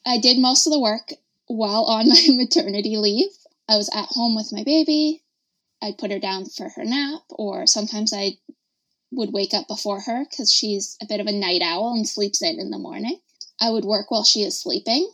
I 0.05 0.19
did 0.19 0.39
most 0.39 0.67
of 0.67 0.75
the 0.75 0.79
work 0.79 1.15
while 1.47 1.85
on 1.85 2.07
my 2.11 2.21
maternity 2.29 2.99
leave. 2.99 3.31
I 3.67 3.79
was 3.79 3.89
at 3.95 4.11
home 4.11 4.37
with 4.37 4.53
my 4.53 4.63
baby. 4.63 5.23
I'd 5.81 5.97
put 5.97 6.11
her 6.11 6.19
down 6.19 6.45
for 6.45 6.69
her 6.69 6.85
nap, 6.85 7.23
or 7.31 7.67
sometimes 7.67 8.13
I 8.13 8.33
would 9.11 9.33
wake 9.33 9.55
up 9.55 9.69
before 9.69 10.01
her 10.01 10.27
because 10.29 10.53
she's 10.53 10.99
a 11.01 11.07
bit 11.07 11.21
of 11.21 11.27
a 11.27 11.33
night 11.33 11.63
owl 11.63 11.95
and 11.95 12.07
sleeps 12.07 12.43
in 12.43 12.61
in 12.61 12.71
the 12.71 12.77
morning. 12.77 13.21
I 13.61 13.71
would 13.71 13.85
work 13.85 14.11
while 14.11 14.25
she 14.25 14.43
is 14.43 14.61
sleeping. 14.61 15.11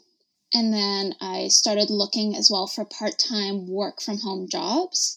And 0.52 0.72
then 0.72 1.14
I 1.20 1.48
started 1.48 1.90
looking 1.90 2.36
as 2.36 2.50
well 2.50 2.66
for 2.66 2.84
part 2.84 3.18
time 3.18 3.68
work 3.68 4.00
from 4.00 4.18
home 4.18 4.48
jobs 4.48 5.16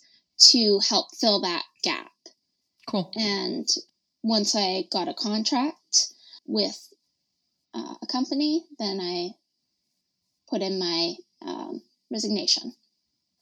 to 0.51 0.79
help 0.87 1.15
fill 1.15 1.41
that 1.41 1.63
gap. 1.83 2.11
Cool. 2.87 3.11
And 3.15 3.67
once 4.23 4.55
I 4.55 4.85
got 4.91 5.07
a 5.07 5.13
contract 5.13 6.13
with 6.45 6.77
uh, 7.73 7.95
a 8.01 8.07
company, 8.07 8.63
then 8.77 8.99
I 8.99 9.31
put 10.49 10.61
in 10.61 10.77
my 10.77 11.15
um, 11.41 11.81
resignation. 12.11 12.73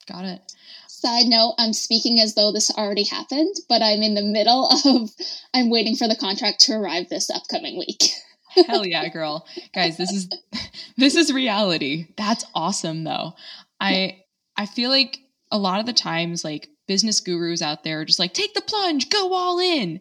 Got 0.08 0.24
it. 0.24 0.40
Side 0.88 1.26
note, 1.26 1.54
I'm 1.58 1.72
speaking 1.72 2.20
as 2.20 2.34
though 2.34 2.52
this 2.52 2.70
already 2.70 3.04
happened, 3.04 3.54
but 3.68 3.82
I'm 3.82 4.02
in 4.02 4.14
the 4.14 4.22
middle 4.22 4.66
of, 4.84 5.10
I'm 5.52 5.70
waiting 5.70 5.96
for 5.96 6.08
the 6.08 6.16
contract 6.16 6.60
to 6.62 6.74
arrive 6.74 7.08
this 7.08 7.30
upcoming 7.30 7.78
week. 7.78 8.02
Hell 8.66 8.86
yeah, 8.86 9.08
girl. 9.08 9.46
Guys, 9.74 9.96
this 9.96 10.12
is 10.12 10.28
this 10.96 11.14
is 11.14 11.32
reality. 11.32 12.08
That's 12.16 12.44
awesome 12.54 13.04
though. 13.04 13.34
I 13.80 14.22
I 14.56 14.66
feel 14.66 14.90
like 14.90 15.18
a 15.50 15.58
lot 15.58 15.80
of 15.80 15.86
the 15.86 15.92
times 15.92 16.44
like 16.44 16.68
business 16.86 17.20
gurus 17.20 17.62
out 17.62 17.84
there 17.84 18.00
are 18.00 18.04
just 18.04 18.18
like 18.18 18.34
take 18.34 18.54
the 18.54 18.62
plunge, 18.62 19.08
go 19.08 19.32
all 19.32 19.58
in. 19.58 20.00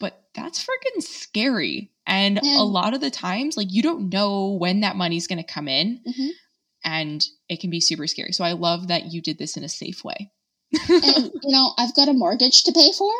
But 0.00 0.22
that's 0.34 0.64
freaking 0.64 1.02
scary. 1.02 1.90
And, 2.06 2.38
a 2.38 2.62
lot 2.62 2.92
of 2.92 3.00
the 3.00 3.10
times 3.10 3.56
like 3.56 3.72
you 3.72 3.82
don't 3.82 4.12
know 4.12 4.52
when 4.52 4.80
that 4.80 4.96
money's 4.96 5.26
going 5.26 5.42
to 5.42 5.52
come 5.52 5.68
in. 5.68 6.00
Mm-hmm. 6.06 6.28
And 6.86 7.24
it 7.48 7.60
can 7.60 7.70
be 7.70 7.80
super 7.80 8.06
scary. 8.06 8.32
So 8.32 8.44
I 8.44 8.52
love 8.52 8.88
that 8.88 9.10
you 9.10 9.22
did 9.22 9.38
this 9.38 9.56
in 9.56 9.64
a 9.64 9.70
safe 9.70 10.04
way. 10.04 10.30
and 10.88 11.30
you 11.42 11.50
know, 11.50 11.72
I've 11.78 11.94
got 11.94 12.08
a 12.08 12.12
mortgage 12.12 12.64
to 12.64 12.72
pay 12.72 12.90
for. 12.92 13.12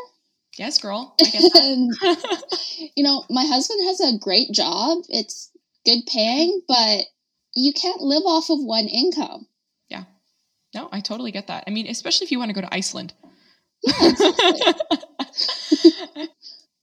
Yes, 0.59 0.79
girl. 0.79 1.15
you 1.21 3.03
know, 3.03 3.25
my 3.29 3.45
husband 3.45 3.81
has 3.87 4.01
a 4.01 4.19
great 4.19 4.53
job. 4.53 4.99
It's 5.09 5.51
good 5.85 6.07
paying, 6.07 6.51
mm-hmm. 6.51 6.65
but 6.69 7.07
you 7.55 7.73
can't 7.73 8.01
live 8.01 8.23
off 8.25 8.51
of 8.51 8.61
one 8.61 8.87
income. 8.87 9.49
Yeah. 9.89 10.05
No, 10.75 10.89
I 10.93 11.01
totally 11.01 11.33
get 11.33 11.49
that. 11.49 11.65
I 11.67 11.71
mean, 11.71 11.89
especially 11.89 12.27
if 12.27 12.33
you 12.33 12.39
want 12.39 12.51
to 12.51 12.55
go 12.55 12.61
to 12.61 12.75
Iceland. 12.75 13.15
Yeah. 13.83 14.13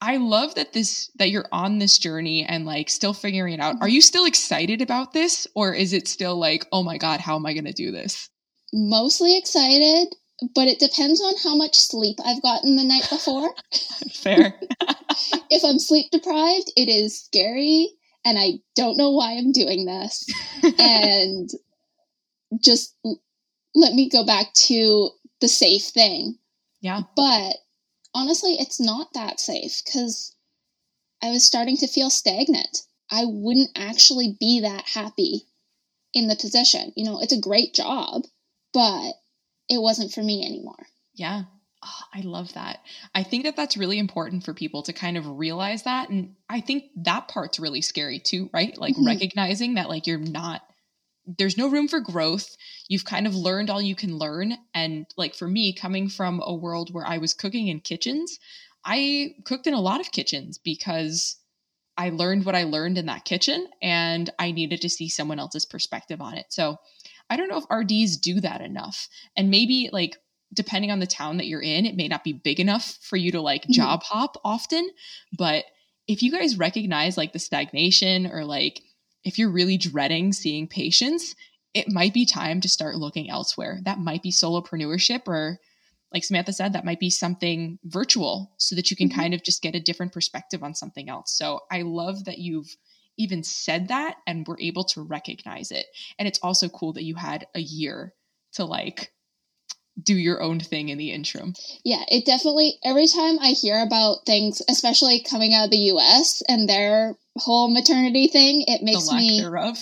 I 0.04 0.18
love 0.18 0.56
that 0.56 0.74
this 0.74 1.12
that 1.18 1.30
you're 1.30 1.48
on 1.52 1.78
this 1.78 2.00
journey 2.00 2.44
and 2.44 2.66
like 2.66 2.90
still 2.90 3.14
figuring 3.14 3.54
it 3.54 3.60
out. 3.60 3.76
Mm-hmm. 3.76 3.84
Are 3.84 3.90
you 3.90 4.02
still 4.02 4.26
excited 4.26 4.82
about 4.82 5.14
this 5.14 5.46
or 5.56 5.76
is 5.76 5.94
it 5.94 6.08
still 6.08 6.38
like, 6.38 6.66
"Oh 6.72 6.82
my 6.82 6.98
god, 6.98 7.20
how 7.20 7.36
am 7.36 7.46
I 7.46 7.54
going 7.54 7.66
to 7.66 7.74
do 7.74 7.92
this?" 7.92 8.28
Mostly 8.74 9.38
excited 9.38 10.08
but 10.56 10.68
it 10.68 10.80
depends 10.80 11.22
on 11.22 11.34
how 11.44 11.56
much 11.56 11.76
sleep 11.76 12.18
I've 12.24 12.42
gotten 12.42 12.76
the 12.76 12.84
night 12.84 13.08
before. 13.10 13.54
Fair. 14.14 14.60
if 15.50 15.64
I'm 15.64 15.80
sleep 15.80 16.08
deprived, 16.12 16.72
it 16.76 16.90
is 16.90 17.22
scary 17.22 17.90
and 18.26 18.38
I 18.38 18.60
don't 18.76 18.98
know 18.98 19.12
why 19.12 19.34
I'm 19.34 19.52
doing 19.52 19.86
this. 19.86 20.26
and 20.80 21.50
just 22.64 22.96
let 23.76 23.94
me 23.94 24.10
go 24.10 24.26
back 24.26 24.54
to 24.54 25.10
the 25.40 25.48
safe 25.48 25.86
thing. 25.86 26.38
Yeah. 26.82 27.02
But 27.16 27.58
honestly, 28.14 28.56
it's 28.60 28.80
not 28.80 29.14
that 29.14 29.40
safe 29.40 29.82
because 29.86 30.36
I 31.22 31.30
was 31.32 31.44
starting 31.44 31.78
to 31.78 31.88
feel 31.88 32.10
stagnant. 32.10 32.84
I 33.12 33.26
wouldn't 33.26 33.72
actually 33.76 34.38
be 34.40 34.62
that 34.62 34.88
happy 34.88 35.44
in 36.14 36.28
the 36.28 36.36
position. 36.36 36.94
You 36.96 37.06
know, 37.06 37.20
it's 37.20 37.34
a 37.34 37.40
great 37.40 37.74
job, 37.74 38.24
but 38.74 39.14
it 39.72 39.82
wasn't 39.82 40.12
for 40.12 40.22
me 40.22 40.46
anymore. 40.46 40.86
Yeah. 41.14 41.44
Oh, 41.84 42.04
I 42.14 42.22
love 42.22 42.54
that. 42.54 42.80
I 43.16 43.24
think 43.24 43.46
that 43.46 43.56
that's 43.56 43.78
really 43.78 43.98
important 43.98 44.46
for 44.46 44.54
people 44.54 44.84
to 44.84 44.94
kind 44.94 45.18
of 45.18 45.26
realize 45.26 45.84
that. 45.84 46.10
And 46.10 46.36
I 46.48 46.62
think 46.62 46.84
that 46.98 47.28
part's 47.28 47.60
really 47.60 47.82
scary 47.82 48.20
too, 48.20 48.50
right? 48.54 48.78
Like 48.78 48.94
mm-hmm. 48.94 49.08
recognizing 49.08 49.76
that, 49.76 49.90
like, 49.90 50.06
you're 50.06 50.20
not, 50.20 50.62
there's 51.26 51.58
no 51.58 51.70
room 51.70 51.88
for 51.88 52.00
growth. 52.00 52.56
You've 52.88 53.06
kind 53.06 53.26
of 53.26 53.34
learned 53.34 53.70
all 53.70 53.82
you 53.82 53.96
can 53.96 54.18
learn. 54.18 54.54
And 54.76 55.08
like 55.18 55.34
for 55.34 55.48
me, 55.48 55.74
coming 55.74 56.08
from 56.10 56.42
a 56.44 56.54
world 56.54 56.94
where 56.94 57.06
I 57.06 57.18
was 57.18 57.34
cooking 57.34 57.68
in 57.68 57.80
kitchens, 57.80 58.38
I 58.86 59.36
cooked 59.46 59.66
in 59.66 59.74
a 59.74 59.82
lot 59.82 60.02
of 60.02 60.12
kitchens 60.12 60.60
because 60.60 61.38
I 61.98 62.10
learned 62.10 62.46
what 62.46 62.56
I 62.56 62.64
learned 62.64 62.98
in 62.98 63.08
that 63.08 63.26
kitchen 63.26 63.68
and 63.82 64.30
I 64.38 64.52
needed 64.52 64.82
to 64.82 64.90
see 64.90 65.10
someone 65.10 65.40
else's 65.40 65.66
perspective 65.66 66.22
on 66.22 66.36
it. 66.36 66.46
So 66.50 66.78
I 67.32 67.38
don't 67.38 67.48
know 67.48 67.58
if 67.58 67.72
RDs 67.72 68.18
do 68.18 68.42
that 68.42 68.60
enough. 68.60 69.08
And 69.38 69.50
maybe 69.50 69.90
like 69.94 70.18
depending 70.54 70.92
on 70.92 71.00
the 71.00 71.08
town 71.08 71.38
that 71.38 71.48
you're 71.48 71.62
in, 71.62 71.86
it 71.86 71.96
may 71.96 72.10
not 72.10 72.26
be 72.26 72.34
big 72.34 72.60
enough 72.60 72.98
for 73.02 73.16
you 73.16 73.32
to 73.32 73.40
like 73.40 73.64
mm-hmm. 73.64 73.72
job 73.72 74.04
hop 74.04 74.36
often. 74.44 74.90
But 75.38 75.64
if 76.10 76.22
you 76.22 76.30
guys 76.30 76.58
recognize 76.58 77.16
like 77.16 77.32
the 77.32 77.40
stagnation 77.40 78.28
or 78.28 78.44
like 78.44 78.82
if 79.24 79.40
you're 79.40 79.50
really 79.50 79.78
dreading 79.78 80.34
seeing 80.34 80.68
patients, 80.68 81.36
it 81.74 81.90
might 81.90 82.14
be 82.14 82.26
time 82.26 82.60
to 82.60 82.68
start 82.68 82.98
looking 82.98 83.30
elsewhere. 83.30 83.80
That 83.86 84.00
might 84.00 84.22
be 84.22 84.32
solopreneurship 84.32 85.26
or 85.26 85.58
like 86.14 86.26
Samantha 86.26 86.52
said, 86.52 86.74
that 86.74 86.84
might 86.84 87.00
be 87.00 87.10
something 87.10 87.80
virtual 87.86 88.52
so 88.58 88.76
that 88.76 88.92
you 88.92 88.98
can 88.98 89.08
mm-hmm. 89.08 89.22
kind 89.22 89.34
of 89.34 89.42
just 89.42 89.62
get 89.62 89.76
a 89.76 89.80
different 89.80 90.12
perspective 90.12 90.64
on 90.64 90.76
something 90.76 91.08
else. 91.08 91.32
So 91.32 91.62
I 91.72 91.84
love 91.84 92.26
that 92.26 92.40
you've 92.40 92.76
even 93.22 93.44
said 93.44 93.90
that 93.90 94.18
and 94.26 94.48
were 94.48 94.60
able 94.60 94.84
to 94.86 95.02
recognize 95.02 95.72
it. 95.72 95.86
And 96.18 96.28
it's 96.28 96.40
also 96.40 96.70
cool 96.70 96.94
that 96.94 97.04
you 97.04 97.16
had 97.16 97.48
a 97.56 97.60
year 97.60 98.14
to 98.54 98.66
like 98.66 99.12
do 100.02 100.16
your 100.16 100.42
own 100.42 100.60
thing 100.60 100.90
in 100.90 100.98
the 100.98 101.12
interim. 101.12 101.54
Yeah, 101.84 102.04
it 102.08 102.26
definitely 102.26 102.80
every 102.84 103.08
time 103.08 103.38
I 103.40 103.50
hear 103.50 103.82
about 103.82 104.26
things, 104.26 104.62
especially 104.70 105.22
coming 105.22 105.54
out 105.54 105.66
of 105.66 105.72
the 105.72 105.92
US 105.94 106.42
and 106.48 106.68
their 106.68 107.16
whole 107.38 107.70
maternity 107.70 108.28
thing, 108.28 108.64
it 108.68 108.82
makes 108.82 109.12
me 109.12 109.42
thereof. 109.42 109.78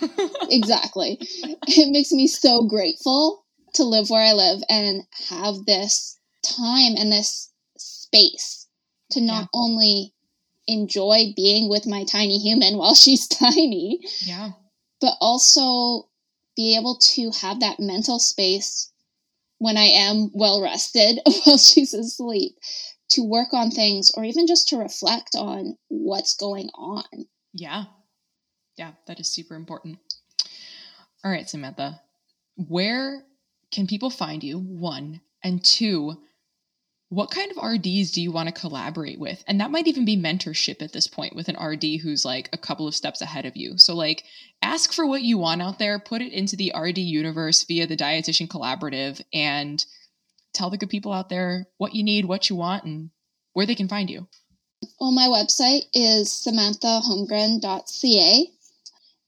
exactly. 0.50 1.18
It 1.20 1.90
makes 1.92 2.12
me 2.12 2.26
so 2.26 2.64
grateful 2.66 3.44
to 3.74 3.84
live 3.84 4.10
where 4.10 4.24
I 4.24 4.32
live 4.32 4.62
and 4.68 5.02
have 5.28 5.64
this 5.66 6.18
time 6.42 6.96
and 6.96 7.12
this 7.12 7.50
space 7.76 8.66
to 9.10 9.20
not 9.20 9.42
yeah. 9.42 9.46
only 9.54 10.14
enjoy 10.70 11.32
being 11.36 11.68
with 11.68 11.86
my 11.86 12.04
tiny 12.04 12.38
human 12.38 12.76
while 12.78 12.94
she's 12.94 13.26
tiny. 13.26 14.00
Yeah. 14.20 14.50
But 15.00 15.14
also 15.20 16.08
be 16.56 16.76
able 16.76 16.98
to 17.14 17.30
have 17.40 17.60
that 17.60 17.80
mental 17.80 18.18
space 18.18 18.92
when 19.58 19.76
I 19.76 19.86
am 19.86 20.30
well 20.32 20.62
rested 20.62 21.20
while 21.44 21.58
she's 21.58 21.94
asleep 21.94 22.56
to 23.10 23.22
work 23.22 23.52
on 23.52 23.70
things 23.70 24.10
or 24.14 24.24
even 24.24 24.46
just 24.46 24.68
to 24.68 24.76
reflect 24.76 25.34
on 25.34 25.76
what's 25.88 26.36
going 26.36 26.68
on. 26.74 27.04
Yeah. 27.52 27.84
Yeah, 28.76 28.92
that 29.06 29.20
is 29.20 29.28
super 29.28 29.56
important. 29.56 29.98
All 31.24 31.30
right, 31.30 31.48
Samantha, 31.48 32.00
where 32.56 33.24
can 33.70 33.86
people 33.86 34.10
find 34.10 34.42
you? 34.42 34.58
One, 34.58 35.20
and 35.42 35.62
two, 35.62 36.16
what 37.10 37.30
kind 37.32 37.50
of 37.50 37.62
RDs 37.62 38.12
do 38.12 38.22
you 38.22 38.30
want 38.30 38.48
to 38.48 38.54
collaborate 38.54 39.18
with? 39.18 39.42
And 39.48 39.60
that 39.60 39.72
might 39.72 39.88
even 39.88 40.04
be 40.04 40.16
mentorship 40.16 40.80
at 40.80 40.92
this 40.92 41.08
point 41.08 41.34
with 41.34 41.48
an 41.48 41.56
RD 41.60 41.98
who's 42.00 42.24
like 42.24 42.48
a 42.52 42.58
couple 42.58 42.86
of 42.86 42.94
steps 42.94 43.20
ahead 43.20 43.46
of 43.46 43.56
you. 43.56 43.76
So, 43.78 43.96
like, 43.96 44.22
ask 44.62 44.92
for 44.92 45.04
what 45.04 45.22
you 45.22 45.36
want 45.36 45.60
out 45.60 45.80
there, 45.80 45.98
put 45.98 46.22
it 46.22 46.32
into 46.32 46.54
the 46.54 46.72
RD 46.72 46.98
universe 46.98 47.64
via 47.64 47.88
the 47.88 47.96
Dietitian 47.96 48.46
Collaborative, 48.46 49.20
and 49.34 49.84
tell 50.52 50.70
the 50.70 50.78
good 50.78 50.88
people 50.88 51.12
out 51.12 51.28
there 51.28 51.66
what 51.78 51.96
you 51.96 52.04
need, 52.04 52.26
what 52.26 52.48
you 52.48 52.54
want, 52.54 52.84
and 52.84 53.10
where 53.54 53.66
they 53.66 53.74
can 53.74 53.88
find 53.88 54.08
you. 54.08 54.28
Well, 55.00 55.10
my 55.10 55.26
website 55.26 55.86
is 55.92 56.28
samanthaholmgren.ca, 56.28 58.52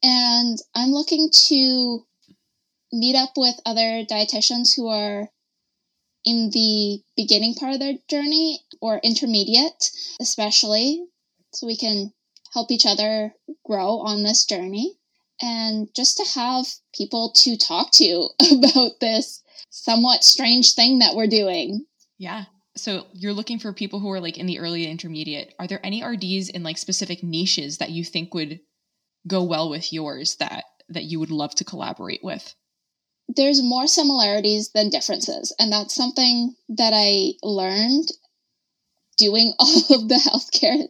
and 0.04 0.58
I'm 0.76 0.90
looking 0.90 1.30
to 1.48 2.06
meet 2.92 3.16
up 3.16 3.30
with 3.36 3.56
other 3.66 4.04
dietitians 4.04 4.76
who 4.76 4.86
are 4.86 5.28
in 6.24 6.50
the 6.50 7.02
beginning 7.16 7.54
part 7.54 7.74
of 7.74 7.80
their 7.80 7.94
journey 8.08 8.60
or 8.80 9.00
intermediate, 9.02 9.90
especially, 10.20 11.04
so 11.52 11.66
we 11.66 11.76
can 11.76 12.12
help 12.52 12.70
each 12.70 12.86
other 12.86 13.34
grow 13.64 13.98
on 13.98 14.22
this 14.22 14.44
journey. 14.44 14.94
And 15.40 15.88
just 15.94 16.18
to 16.18 16.24
have 16.38 16.66
people 16.94 17.32
to 17.36 17.56
talk 17.56 17.90
to 17.92 18.28
about 18.52 19.00
this 19.00 19.42
somewhat 19.70 20.22
strange 20.22 20.74
thing 20.74 21.00
that 21.00 21.16
we're 21.16 21.26
doing. 21.26 21.86
Yeah. 22.18 22.44
So 22.76 23.06
you're 23.12 23.32
looking 23.32 23.58
for 23.58 23.72
people 23.72 24.00
who 24.00 24.10
are 24.10 24.20
like 24.20 24.38
in 24.38 24.46
the 24.46 24.60
early 24.60 24.86
intermediate. 24.86 25.54
Are 25.58 25.66
there 25.66 25.84
any 25.84 26.04
RDs 26.04 26.48
in 26.48 26.62
like 26.62 26.78
specific 26.78 27.22
niches 27.22 27.78
that 27.78 27.90
you 27.90 28.04
think 28.04 28.32
would 28.34 28.60
go 29.26 29.42
well 29.42 29.68
with 29.68 29.92
yours 29.92 30.36
that 30.36 30.64
that 30.88 31.04
you 31.04 31.20
would 31.20 31.30
love 31.30 31.54
to 31.56 31.64
collaborate 31.64 32.22
with? 32.22 32.54
There's 33.36 33.62
more 33.62 33.86
similarities 33.86 34.70
than 34.72 34.90
differences, 34.90 35.54
and 35.58 35.72
that's 35.72 35.94
something 35.94 36.54
that 36.70 36.92
I 36.94 37.34
learned 37.42 38.08
doing 39.16 39.52
all 39.58 39.78
of 39.90 40.08
the 40.08 40.16
healthcare 40.16 40.88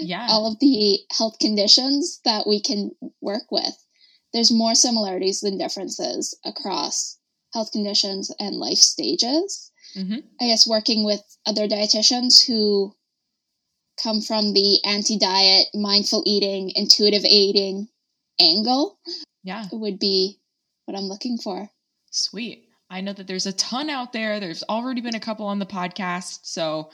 yeah. 0.00 0.26
all 0.28 0.46
of 0.46 0.58
the 0.58 0.98
health 1.16 1.38
conditions 1.38 2.20
that 2.24 2.46
we 2.46 2.60
can 2.60 2.90
work 3.20 3.50
with. 3.50 3.74
There's 4.32 4.52
more 4.52 4.74
similarities 4.74 5.40
than 5.40 5.58
differences 5.58 6.36
across 6.44 7.18
health 7.52 7.72
conditions 7.72 8.32
and 8.38 8.56
life 8.56 8.78
stages. 8.78 9.70
Mm-hmm. 9.96 10.18
i 10.40 10.46
guess 10.46 10.68
working 10.68 11.04
with 11.04 11.20
other 11.46 11.66
dietitians 11.66 12.46
who 12.46 12.94
come 14.00 14.20
from 14.20 14.52
the 14.52 14.78
anti-diet 14.84 15.66
mindful 15.74 16.22
eating 16.26 16.70
intuitive 16.76 17.24
eating 17.24 17.88
angle 18.40 19.00
yeah. 19.42 19.66
would 19.72 19.98
be 19.98 20.38
what 20.90 20.98
i'm 20.98 21.08
looking 21.08 21.38
for 21.38 21.68
sweet 22.10 22.64
i 22.90 23.00
know 23.00 23.12
that 23.12 23.26
there's 23.26 23.46
a 23.46 23.52
ton 23.52 23.88
out 23.88 24.12
there 24.12 24.40
there's 24.40 24.64
already 24.64 25.00
been 25.00 25.14
a 25.14 25.20
couple 25.20 25.46
on 25.46 25.58
the 25.58 25.66
podcast 25.66 26.40
so 26.42 26.90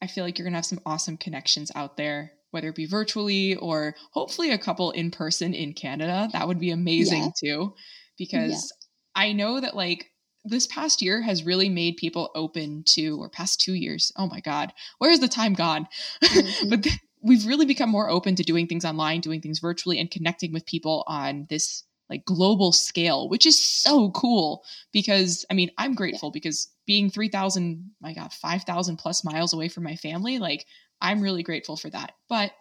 I 0.00 0.06
feel 0.06 0.24
like 0.24 0.38
you're 0.38 0.44
going 0.44 0.52
to 0.52 0.58
have 0.58 0.66
some 0.66 0.80
awesome 0.86 1.16
connections 1.16 1.72
out 1.74 1.96
there, 1.96 2.32
whether 2.50 2.68
it 2.68 2.76
be 2.76 2.86
virtually 2.86 3.56
or 3.56 3.94
hopefully 4.12 4.50
a 4.50 4.58
couple 4.58 4.90
in 4.92 5.10
person 5.10 5.54
in 5.54 5.72
Canada. 5.72 6.28
That 6.32 6.46
would 6.46 6.60
be 6.60 6.70
amazing 6.70 7.24
yeah. 7.24 7.30
too, 7.40 7.74
because 8.16 8.72
yeah. 9.16 9.22
I 9.22 9.32
know 9.32 9.60
that 9.60 9.76
like 9.76 10.10
this 10.44 10.66
past 10.66 11.02
year 11.02 11.20
has 11.22 11.44
really 11.44 11.68
made 11.68 11.96
people 11.96 12.30
open 12.34 12.84
to, 12.90 13.18
or 13.18 13.28
past 13.28 13.60
two 13.60 13.74
years. 13.74 14.12
Oh 14.16 14.28
my 14.28 14.40
God, 14.40 14.72
where's 14.98 15.20
the 15.20 15.28
time 15.28 15.54
gone? 15.54 15.88
Mm-hmm. 16.22 16.68
but 16.68 16.82
th- 16.84 16.98
we've 17.20 17.46
really 17.46 17.66
become 17.66 17.90
more 17.90 18.08
open 18.08 18.36
to 18.36 18.44
doing 18.44 18.68
things 18.68 18.84
online, 18.84 19.20
doing 19.20 19.40
things 19.40 19.58
virtually, 19.58 19.98
and 19.98 20.10
connecting 20.10 20.52
with 20.52 20.66
people 20.66 21.02
on 21.08 21.46
this 21.50 21.82
like 22.08 22.24
global 22.24 22.72
scale, 22.72 23.28
which 23.28 23.46
is 23.46 23.62
so 23.62 24.10
cool 24.10 24.64
because 24.92 25.44
I 25.50 25.54
mean, 25.54 25.70
I'm 25.78 25.94
grateful 25.94 26.28
yeah. 26.28 26.34
because 26.34 26.68
being 26.86 27.10
3,000, 27.10 27.90
my 28.00 28.14
God, 28.14 28.32
5,000 28.32 28.96
plus 28.96 29.24
miles 29.24 29.52
away 29.52 29.68
from 29.68 29.84
my 29.84 29.96
family, 29.96 30.38
like 30.38 30.66
I'm 31.00 31.20
really 31.20 31.42
grateful 31.42 31.76
for 31.76 31.90
that. 31.90 32.12
But 32.28 32.52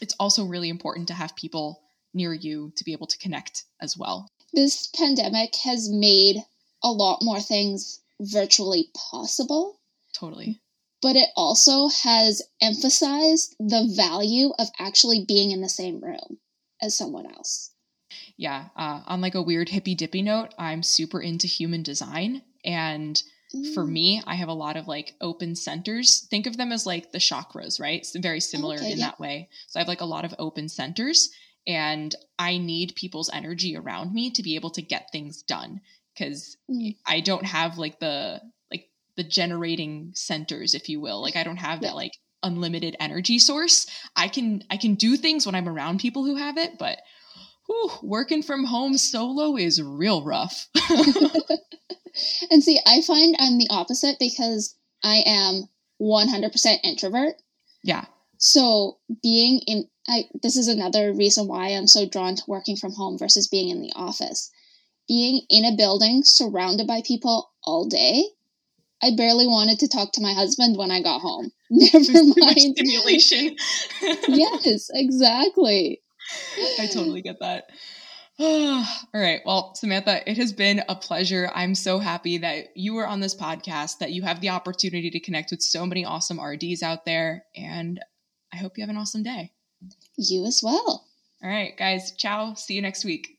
it's 0.00 0.16
also 0.18 0.44
really 0.44 0.68
important 0.68 1.08
to 1.08 1.14
have 1.14 1.36
people 1.36 1.82
near 2.12 2.32
you 2.34 2.72
to 2.76 2.84
be 2.84 2.92
able 2.92 3.06
to 3.06 3.18
connect 3.18 3.64
as 3.80 3.96
well. 3.96 4.30
This 4.52 4.88
pandemic 4.88 5.54
has 5.64 5.88
made 5.90 6.36
a 6.82 6.90
lot 6.90 7.22
more 7.22 7.40
things 7.40 8.00
virtually 8.20 8.90
possible. 8.94 9.80
Totally. 10.12 10.60
But 11.02 11.16
it 11.16 11.28
also 11.36 11.88
has 11.88 12.42
emphasized 12.60 13.54
the 13.58 13.92
value 13.94 14.50
of 14.58 14.68
actually 14.78 15.24
being 15.26 15.50
in 15.50 15.60
the 15.60 15.68
same 15.68 16.00
room 16.00 16.38
as 16.80 16.96
someone 16.96 17.26
else 17.26 17.70
yeah, 18.36 18.66
uh, 18.76 19.00
on 19.06 19.20
like 19.20 19.34
a 19.34 19.42
weird 19.42 19.68
hippy 19.68 19.94
dippy 19.94 20.22
note, 20.22 20.54
I'm 20.58 20.82
super 20.82 21.20
into 21.20 21.46
human 21.46 21.82
design. 21.82 22.42
And 22.64 23.20
for 23.74 23.84
mm. 23.84 23.90
me, 23.90 24.22
I 24.26 24.34
have 24.34 24.48
a 24.48 24.54
lot 24.54 24.76
of 24.76 24.88
like 24.88 25.14
open 25.20 25.54
centers. 25.54 26.26
Think 26.30 26.46
of 26.46 26.56
them 26.56 26.72
as 26.72 26.84
like 26.84 27.12
the 27.12 27.18
chakras, 27.18 27.80
right? 27.80 28.00
It's 28.00 28.14
very 28.16 28.40
similar 28.40 28.76
okay, 28.76 28.92
in 28.92 28.98
yeah. 28.98 29.06
that 29.06 29.20
way. 29.20 29.48
So 29.68 29.78
I 29.78 29.82
have 29.82 29.88
like 29.88 30.00
a 30.00 30.06
lot 30.06 30.24
of 30.24 30.34
open 30.38 30.68
centers 30.68 31.30
and 31.66 32.14
I 32.38 32.58
need 32.58 32.94
people's 32.94 33.30
energy 33.32 33.76
around 33.76 34.12
me 34.12 34.30
to 34.32 34.42
be 34.42 34.54
able 34.54 34.70
to 34.70 34.82
get 34.82 35.10
things 35.10 35.42
done 35.42 35.80
because 36.14 36.56
mm. 36.70 36.96
I 37.06 37.20
don't 37.20 37.46
have 37.46 37.78
like 37.78 37.98
the 38.00 38.40
like 38.70 38.88
the 39.16 39.24
generating 39.24 40.12
centers 40.14 40.74
if 40.74 40.88
you 40.88 41.00
will. 41.00 41.22
Like 41.22 41.36
I 41.36 41.44
don't 41.44 41.56
have 41.56 41.82
yeah. 41.82 41.88
that 41.88 41.96
like 41.96 42.12
unlimited 42.42 42.96
energy 43.00 43.38
source. 43.38 43.86
I 44.14 44.28
can 44.28 44.62
I 44.70 44.76
can 44.76 44.94
do 44.94 45.16
things 45.16 45.46
when 45.46 45.54
I'm 45.54 45.68
around 45.68 46.00
people 46.00 46.24
who 46.24 46.36
have 46.36 46.58
it, 46.58 46.78
but 46.78 46.98
whew, 47.66 47.90
working 48.02 48.42
from 48.42 48.64
home 48.64 48.96
solo 48.96 49.56
is 49.56 49.82
real 49.82 50.24
rough. 50.24 50.68
and 52.50 52.62
see, 52.62 52.80
I 52.86 53.02
find 53.02 53.36
I'm 53.38 53.58
the 53.58 53.68
opposite 53.70 54.18
because 54.18 54.74
I 55.02 55.22
am 55.26 55.68
100% 56.00 56.78
introvert. 56.84 57.34
Yeah. 57.82 58.04
So 58.38 58.98
being 59.22 59.60
in, 59.66 59.88
I 60.08 60.24
this 60.42 60.56
is 60.56 60.68
another 60.68 61.12
reason 61.12 61.48
why 61.48 61.68
I'm 61.68 61.86
so 61.86 62.06
drawn 62.06 62.36
to 62.36 62.42
working 62.46 62.76
from 62.76 62.92
home 62.92 63.18
versus 63.18 63.48
being 63.48 63.70
in 63.70 63.80
the 63.80 63.92
office. 63.94 64.50
Being 65.08 65.42
in 65.48 65.64
a 65.64 65.76
building 65.76 66.22
surrounded 66.24 66.86
by 66.86 67.00
people 67.06 67.50
all 67.62 67.86
day, 67.88 68.24
I 69.02 69.14
barely 69.16 69.46
wanted 69.46 69.78
to 69.80 69.88
talk 69.88 70.12
to 70.12 70.20
my 70.20 70.32
husband 70.32 70.76
when 70.76 70.90
I 70.90 71.02
got 71.02 71.20
home. 71.20 71.50
Never 71.70 72.24
mind 72.36 72.76
stimulation. 72.76 73.56
yes, 74.28 74.90
exactly. 74.92 76.02
I 76.78 76.86
totally 76.86 77.22
get 77.22 77.40
that. 77.40 77.70
All 78.38 78.84
right. 79.14 79.40
Well, 79.46 79.74
Samantha, 79.74 80.28
it 80.30 80.36
has 80.36 80.52
been 80.52 80.82
a 80.88 80.94
pleasure. 80.94 81.50
I'm 81.54 81.74
so 81.74 81.98
happy 81.98 82.38
that 82.38 82.76
you 82.76 82.94
were 82.94 83.06
on 83.06 83.20
this 83.20 83.34
podcast, 83.34 83.98
that 83.98 84.12
you 84.12 84.22
have 84.22 84.40
the 84.40 84.50
opportunity 84.50 85.10
to 85.10 85.20
connect 85.20 85.50
with 85.50 85.62
so 85.62 85.86
many 85.86 86.04
awesome 86.04 86.40
RDs 86.40 86.82
out 86.82 87.06
there. 87.06 87.44
And 87.56 87.98
I 88.52 88.58
hope 88.58 88.76
you 88.76 88.82
have 88.82 88.90
an 88.90 88.98
awesome 88.98 89.22
day. 89.22 89.52
You 90.18 90.44
as 90.44 90.60
well. 90.62 91.06
All 91.42 91.50
right, 91.50 91.76
guys. 91.78 92.12
Ciao. 92.12 92.54
See 92.54 92.74
you 92.74 92.82
next 92.82 93.04
week. 93.04 93.38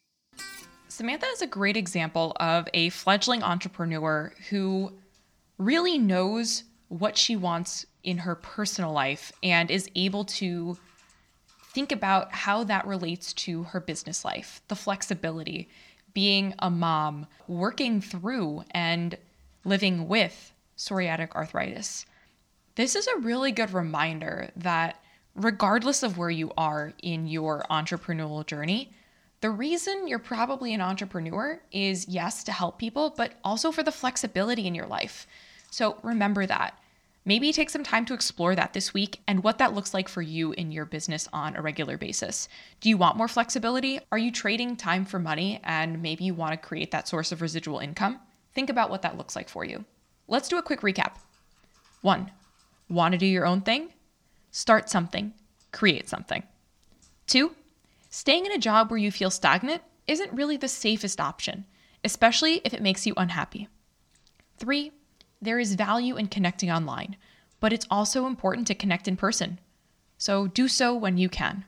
Samantha 0.88 1.28
is 1.28 1.44
a 1.44 1.48
great 1.48 1.78
example 1.78 2.36
of 2.40 2.68
a 2.74 2.90
fledgling 2.90 3.44
entrepreneur 3.44 4.34
who 4.50 4.92
really 5.60 6.00
knows 6.00 6.64
what 6.88 7.18
she 7.18 7.36
wants 7.36 7.86
in 8.04 8.18
her 8.18 8.34
personal 8.34 8.94
life 8.94 9.32
and 9.44 9.70
is 9.70 9.90
able 9.96 10.26
to 10.26 10.78
think 11.78 11.92
about 11.92 12.34
how 12.34 12.64
that 12.64 12.88
relates 12.88 13.32
to 13.34 13.62
her 13.62 13.80
business 13.80 14.26
life, 14.26 14.64
the 14.68 14.76
flexibility, 14.76 15.70
being 16.12 16.56
a 16.58 16.72
mom, 16.72 17.28
working 17.48 18.02
through 18.02 18.64
and 18.72 19.16
living 19.64 20.08
with 20.08 20.52
psoriatic 20.76 21.32
arthritis. 21.36 22.08
This 22.74 22.96
is 22.96 23.06
a 23.06 23.20
really 23.20 23.52
good 23.52 23.74
reminder 23.76 24.50
that 24.56 25.00
regardless 25.36 26.02
of 26.02 26.18
where 26.18 26.32
you 26.32 26.52
are 26.58 26.94
in 27.04 27.28
your 27.28 27.64
entrepreneurial 27.70 28.44
journey, 28.44 28.92
the 29.42 29.52
reason 29.52 30.08
you're 30.08 30.18
probably 30.18 30.74
an 30.74 30.82
entrepreneur 30.82 31.62
is 31.72 32.08
yes, 32.08 32.44
to 32.46 32.52
help 32.52 32.80
people, 32.80 33.14
but 33.16 33.34
also 33.44 33.72
for 33.72 33.84
the 33.84 33.92
flexibility 33.92 34.66
in 34.66 34.74
your 34.74 34.88
life. 34.88 35.28
So 35.70 36.00
remember 36.02 36.48
that. 36.48 36.74
Maybe 37.28 37.52
take 37.52 37.70
some 37.70 37.84
time 37.84 38.06
to 38.06 38.14
explore 38.14 38.56
that 38.56 38.72
this 38.72 38.94
week 38.94 39.20
and 39.28 39.44
what 39.44 39.58
that 39.58 39.74
looks 39.74 39.94
like 39.94 40.08
for 40.08 40.22
you 40.22 40.54
in 40.54 40.72
your 40.72 40.86
business 40.86 41.28
on 41.34 41.58
a 41.58 41.62
regular 41.62 41.98
basis. 41.98 42.48
Do 42.80 42.88
you 42.88 42.96
want 42.96 43.18
more 43.18 43.28
flexibility? 43.28 44.00
Are 44.14 44.18
you 44.18 44.32
trading 44.32 44.78
time 44.78 45.04
for 45.04 45.20
money 45.20 45.60
and 45.66 46.02
maybe 46.02 46.24
you 46.24 46.34
want 46.34 46.54
to 46.54 46.68
create 46.68 46.92
that 46.92 47.06
source 47.06 47.34
of 47.34 47.42
residual 47.42 47.80
income? 47.80 48.22
Think 48.54 48.70
about 48.70 48.90
what 48.90 49.02
that 49.02 49.18
looks 49.18 49.36
like 49.36 49.50
for 49.50 49.66
you. 49.66 49.84
Let's 50.30 50.48
do 50.48 50.58
a 50.58 50.62
quick 50.62 50.80
recap. 50.80 51.18
One, 52.02 52.32
want 52.88 53.12
to 53.12 53.18
do 53.18 53.26
your 53.26 53.46
own 53.46 53.60
thing? 53.60 53.90
Start 54.52 54.90
something, 54.90 55.34
create 55.74 56.08
something. 56.08 56.44
Two, 57.28 57.52
staying 58.10 58.46
in 58.46 58.54
a 58.54 58.58
job 58.58 58.90
where 58.90 58.98
you 58.98 59.12
feel 59.12 59.32
stagnant 59.32 59.82
isn't 60.08 60.32
really 60.32 60.56
the 60.56 60.70
safest 60.70 61.20
option, 61.20 61.66
especially 62.06 62.62
if 62.64 62.74
it 62.74 62.82
makes 62.82 63.06
you 63.06 63.14
unhappy. 63.18 63.68
Three, 64.60 64.94
there 65.42 65.60
is 65.60 65.76
value 65.76 66.16
in 66.18 66.28
connecting 66.28 66.72
online, 66.72 67.16
but 67.60 67.74
it's 67.74 67.88
also 67.90 68.26
important 68.26 68.68
to 68.68 68.76
connect 68.76 69.08
in 69.08 69.18
person. 69.18 69.60
So 70.18 70.48
do 70.48 70.68
so 70.68 70.96
when 70.96 71.18
you 71.18 71.30
can. 71.30 71.66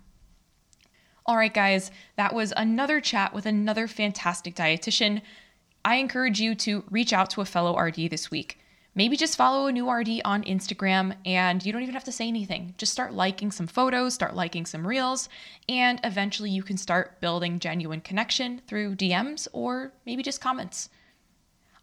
All 1.25 1.37
right, 1.37 1.53
guys, 1.53 1.91
that 2.15 2.33
was 2.33 2.53
another 2.57 2.99
chat 2.99 3.33
with 3.33 3.45
another 3.45 3.87
fantastic 3.87 4.55
dietitian. 4.55 5.21
I 5.85 5.95
encourage 5.95 6.39
you 6.39 6.55
to 6.55 6.83
reach 6.89 7.13
out 7.13 7.29
to 7.31 7.41
a 7.41 7.45
fellow 7.45 7.77
RD 7.77 8.09
this 8.09 8.31
week. 8.31 8.59
Maybe 8.95 9.15
just 9.15 9.37
follow 9.37 9.67
a 9.67 9.71
new 9.71 9.89
RD 9.89 10.21
on 10.25 10.43
Instagram 10.43 11.15
and 11.25 11.63
you 11.63 11.71
don't 11.71 11.83
even 11.83 11.93
have 11.93 12.03
to 12.05 12.11
say 12.11 12.27
anything. 12.27 12.73
Just 12.77 12.91
start 12.91 13.13
liking 13.13 13.51
some 13.51 13.67
photos, 13.67 14.15
start 14.15 14.35
liking 14.35 14.65
some 14.65 14.85
reels, 14.85 15.29
and 15.69 16.01
eventually 16.03 16.49
you 16.49 16.63
can 16.63 16.75
start 16.75 17.21
building 17.21 17.59
genuine 17.59 18.01
connection 18.01 18.61
through 18.67 18.95
DMs 18.95 19.47
or 19.53 19.93
maybe 20.05 20.23
just 20.23 20.41
comments. 20.41 20.89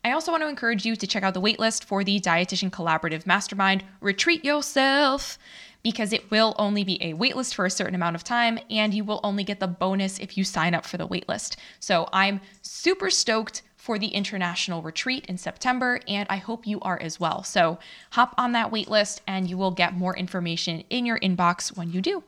I 0.07 0.13
also 0.13 0.31
want 0.31 0.45
to 0.45 0.49
encourage 0.49 0.87
you 0.87 0.95
to 0.95 1.05
check 1.05 1.25
out 1.25 1.35
the 1.35 1.41
waitlist 1.41 1.83
for 1.83 2.05
the 2.05 2.21
Dietitian 2.21 2.71
Collaborative 2.71 3.27
Mastermind 3.27 3.83
Retreat 4.01 4.45
Yourself 4.45 5.37
because 5.83 6.13
it 6.13 6.31
will 6.31 6.55
only 6.61 6.85
be 6.85 7.03
a 7.03 7.15
waitlist 7.15 7.55
for 7.55 7.67
a 7.67 7.71
certain 7.71 7.97
amount 7.97 8.15
of 8.15 8.23
time 8.23 8.61
and 8.71 8.95
you 8.95 9.03
will 9.03 9.19
only 9.25 9.43
get 9.43 9.59
the 9.59 9.67
bonus 9.67 10.21
if 10.21 10.39
you 10.39 10.45
sign 10.45 10.77
up 10.77 10.87
for 10.87 10.97
the 10.97 11.09
waitlist. 11.09 11.57
So 11.81 12.09
I'm 12.13 12.41
super 12.63 13.11
stoked 13.11 13.63
for 13.75 13.99
the 13.99 14.07
international 14.07 14.81
retreat 14.81 15.27
in 15.27 15.39
September, 15.39 15.99
and 16.07 16.29
I 16.31 16.37
hope 16.37 16.69
you 16.69 16.79
are 16.83 17.03
as 17.03 17.19
well. 17.19 17.43
So 17.43 17.81
hop 18.13 18.33
on 18.39 18.53
that 18.53 18.71
waitlist 18.71 19.23
and 19.27 19.51
you 19.51 19.59
will 19.59 19.73
get 19.73 19.97
more 19.97 20.17
information 20.17 20.85
in 20.89 21.05
your 21.05 21.19
inbox 21.19 21.77
when 21.77 21.91
you 21.91 22.01
do. 22.01 22.23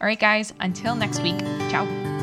All 0.00 0.06
right, 0.06 0.18
guys, 0.18 0.54
until 0.58 0.94
next 0.94 1.22
week, 1.22 1.38
ciao. 1.68 2.19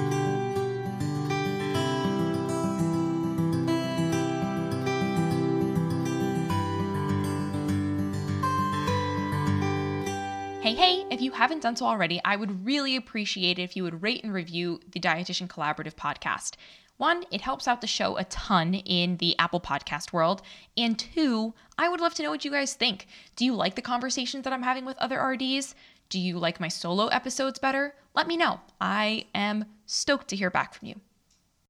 Hey, 10.78 11.04
if 11.10 11.20
you 11.22 11.32
haven't 11.32 11.64
done 11.64 11.76
so 11.76 11.88
already, 11.88 12.22
I 12.24 12.36
would 12.36 12.64
really 12.64 12.96
appreciate 12.96 13.58
it 13.58 13.64
if 13.64 13.76
you 13.76 13.82
would 13.82 14.04
rate 14.04 14.24
and 14.24 14.32
review 14.32 14.80
the 14.92 15.00
Dietitian 15.00 15.48
Collaborative 15.48 15.96
podcast. 15.96 16.54
One, 16.98 17.24
it 17.32 17.42
helps 17.42 17.68
out 17.68 17.82
the 17.82 17.88
show 17.88 18.16
a 18.16 18.26
ton 18.26 18.76
in 18.76 19.18
the 19.18 19.36
Apple 19.40 19.60
podcast 19.60 20.14
world. 20.14 20.44
And 20.78 21.00
two, 21.00 21.56
I 21.80 21.90
would 21.90 22.00
love 22.00 22.14
to 22.14 22.22
know 22.22 22.30
what 22.30 22.46
you 22.46 22.52
guys 22.52 22.76
think. 22.76 23.08
Do 23.36 23.44
you 23.44 23.56
like 23.56 23.74
the 23.74 23.82
conversations 23.82 24.44
that 24.44 24.54
I'm 24.54 24.62
having 24.62 24.86
with 24.86 25.00
other 25.00 25.20
RDs? 25.20 25.74
Do 26.10 26.20
you 26.20 26.38
like 26.38 26.60
my 26.60 26.68
solo 26.68 27.08
episodes 27.08 27.58
better? 27.58 27.96
Let 28.14 28.28
me 28.28 28.38
know. 28.38 28.60
I 28.80 29.26
am 29.34 29.66
stoked 29.88 30.28
to 30.28 30.36
hear 30.36 30.52
back 30.52 30.76
from 30.76 30.90
you. 30.90 31.02